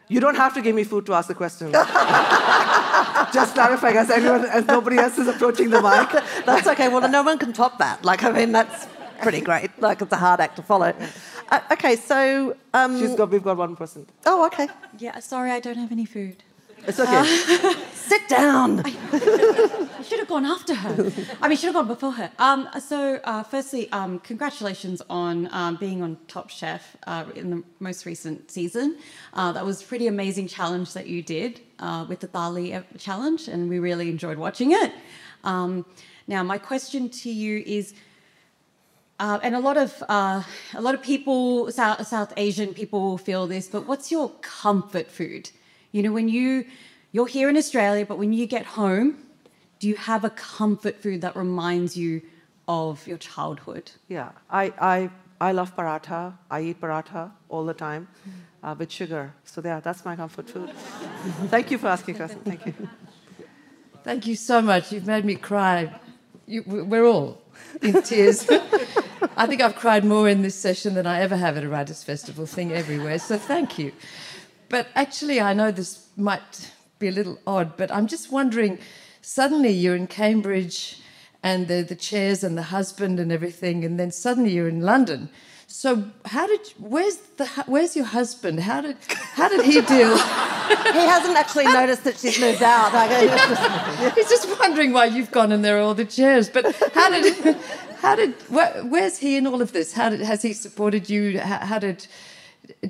[0.09, 1.73] You don't have to give me food to ask the question.
[3.33, 6.23] Just clarifying, as everyone, as nobody else is approaching the mic.
[6.47, 6.89] That's okay.
[6.89, 8.05] Well, no one can top that.
[8.05, 8.87] Like, I mean, that's
[9.21, 9.71] pretty great.
[9.83, 10.95] Like, it's a hard act to follow.
[11.51, 12.57] Uh, okay, so.
[12.73, 14.07] Um, She's got, we've got one person.
[14.27, 14.69] oh, okay.
[14.99, 16.45] Yeah, sorry, I don't have any food.
[16.87, 17.25] It's okay.
[17.95, 18.83] Sit down.
[18.85, 21.13] I should have gone after her.
[21.43, 22.31] I mean, should have gone before her.
[22.39, 27.65] Um, so, uh, firstly, um, congratulations on um, being on Top Chef uh, in the
[27.81, 28.99] most recent season.
[29.35, 33.49] Uh, that was a pretty amazing challenge that you did uh, with the Thali challenge,
[33.49, 34.93] and we really enjoyed watching it.
[35.43, 35.85] Um,
[36.29, 37.95] now, my question to you is.
[39.19, 40.43] Uh, and a lot of uh,
[40.75, 43.67] a lot of people, South, South Asian people, feel this.
[43.67, 45.49] But what's your comfort food?
[45.97, 46.67] You know, when you
[47.13, 49.17] you're here in Australia, but when you get home,
[49.79, 52.21] do you have a comfort food that reminds you
[52.69, 53.93] of your childhood?
[54.07, 56.35] Yeah, I, I, I love paratha.
[56.51, 58.09] I eat paratha all the time
[58.63, 59.33] uh, with sugar.
[59.45, 60.71] So, yeah, that's my comfort food.
[61.49, 62.41] Thank you for asking, question.
[62.45, 62.75] Thank you.
[64.05, 64.93] Thank you so much.
[64.93, 65.99] You've made me cry.
[66.47, 67.41] You, we're all
[67.81, 68.47] in tears.
[69.39, 72.05] I think I've cried more in this session than I ever have at a writers'
[72.05, 73.19] festival thing everywhere.
[73.19, 73.93] So thank you.
[74.69, 78.79] But actually, I know this might be a little odd, but I'm just wondering.
[79.21, 81.01] suddenly you're in Cambridge
[81.43, 85.29] and the, the chairs and the husband and everything, and then suddenly you're in London.
[85.69, 88.61] So how did where's the where's your husband?
[88.61, 90.17] How did how did he deal?
[90.17, 92.93] He hasn't actually noticed that she's moved out.
[92.93, 93.11] Like,
[94.15, 96.49] He's just wondering why you've gone and there are all the chairs.
[96.49, 97.57] But how did
[97.99, 99.93] how did where, where's he in all of this?
[99.93, 101.41] How did has he supported you?
[101.41, 102.07] How, how did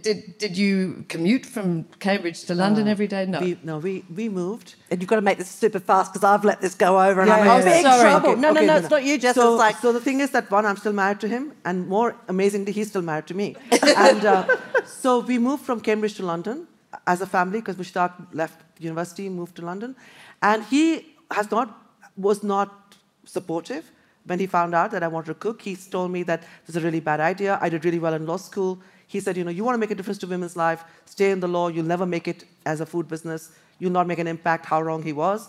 [0.07, 3.27] did did you commute from Cambridge to London every day?
[3.27, 3.41] No.
[3.41, 4.75] We, no, we, we moved.
[4.91, 7.29] and you've got to make this super fast because I've let this go over and
[7.29, 7.73] Yeah, I'm yeah, in yeah.
[7.75, 8.01] big sorry.
[8.11, 8.31] trouble.
[8.31, 9.35] Okay, No, no, Okay, no, it's not you, Jess.
[9.35, 11.87] So, it's like, so the thing is that one, I'm still married to him, and
[11.89, 13.57] more amazingly, he's still married to me.
[13.97, 14.57] and uh,
[14.87, 16.67] so we moved from Cambridge to London
[17.07, 19.95] as a family because Mushtaq left university, moved to London,
[20.43, 21.69] and he has not
[22.17, 23.91] was not supportive.
[24.25, 26.77] When he found out that I wanted to cook, he told me that this is
[26.77, 27.59] a really bad idea.
[27.61, 28.81] I did really well in law school.
[29.07, 31.41] He said, you know, you want to make a difference to women's life, stay in
[31.41, 31.69] the law.
[31.69, 33.51] You'll never make it as a food business.
[33.79, 34.67] You'll not make an impact.
[34.67, 35.49] How wrong he was.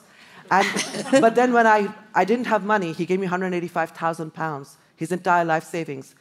[0.51, 0.67] And,
[1.11, 5.43] but then when I, I didn't have money, he gave me 185,000 pounds, his entire
[5.43, 6.15] life savings.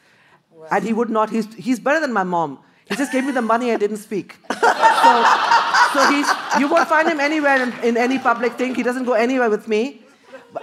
[0.70, 2.58] And he would not, he's, he's better than my mom.
[2.86, 4.36] He just gave me the money, I didn't speak.
[4.48, 5.24] So,
[5.92, 6.26] so he's,
[6.58, 8.74] you won't find him anywhere in, in any public thing.
[8.74, 10.02] He doesn't go anywhere with me.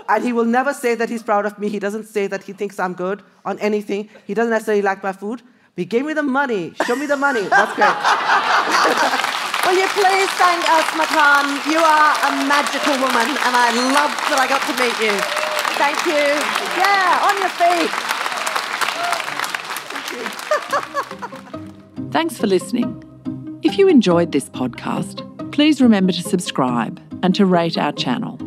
[0.10, 1.70] And he will never say that he's proud of me.
[1.70, 4.10] He doesn't say that he thinks I'm good on anything.
[4.26, 5.42] He doesn't necessarily like my food.
[5.76, 6.74] He gave me the money.
[6.86, 7.42] Show me the money.
[7.42, 7.90] That's great.
[9.66, 11.46] will you please thank Asma Khan?
[11.66, 15.18] You are a magical woman and I love that I got to meet you.
[15.82, 16.38] Thank you.
[16.78, 17.90] Yeah, on your feet.
[22.14, 23.02] Thanks for listening.
[23.64, 28.38] If you enjoyed this podcast, please remember to subscribe and to rate our channel.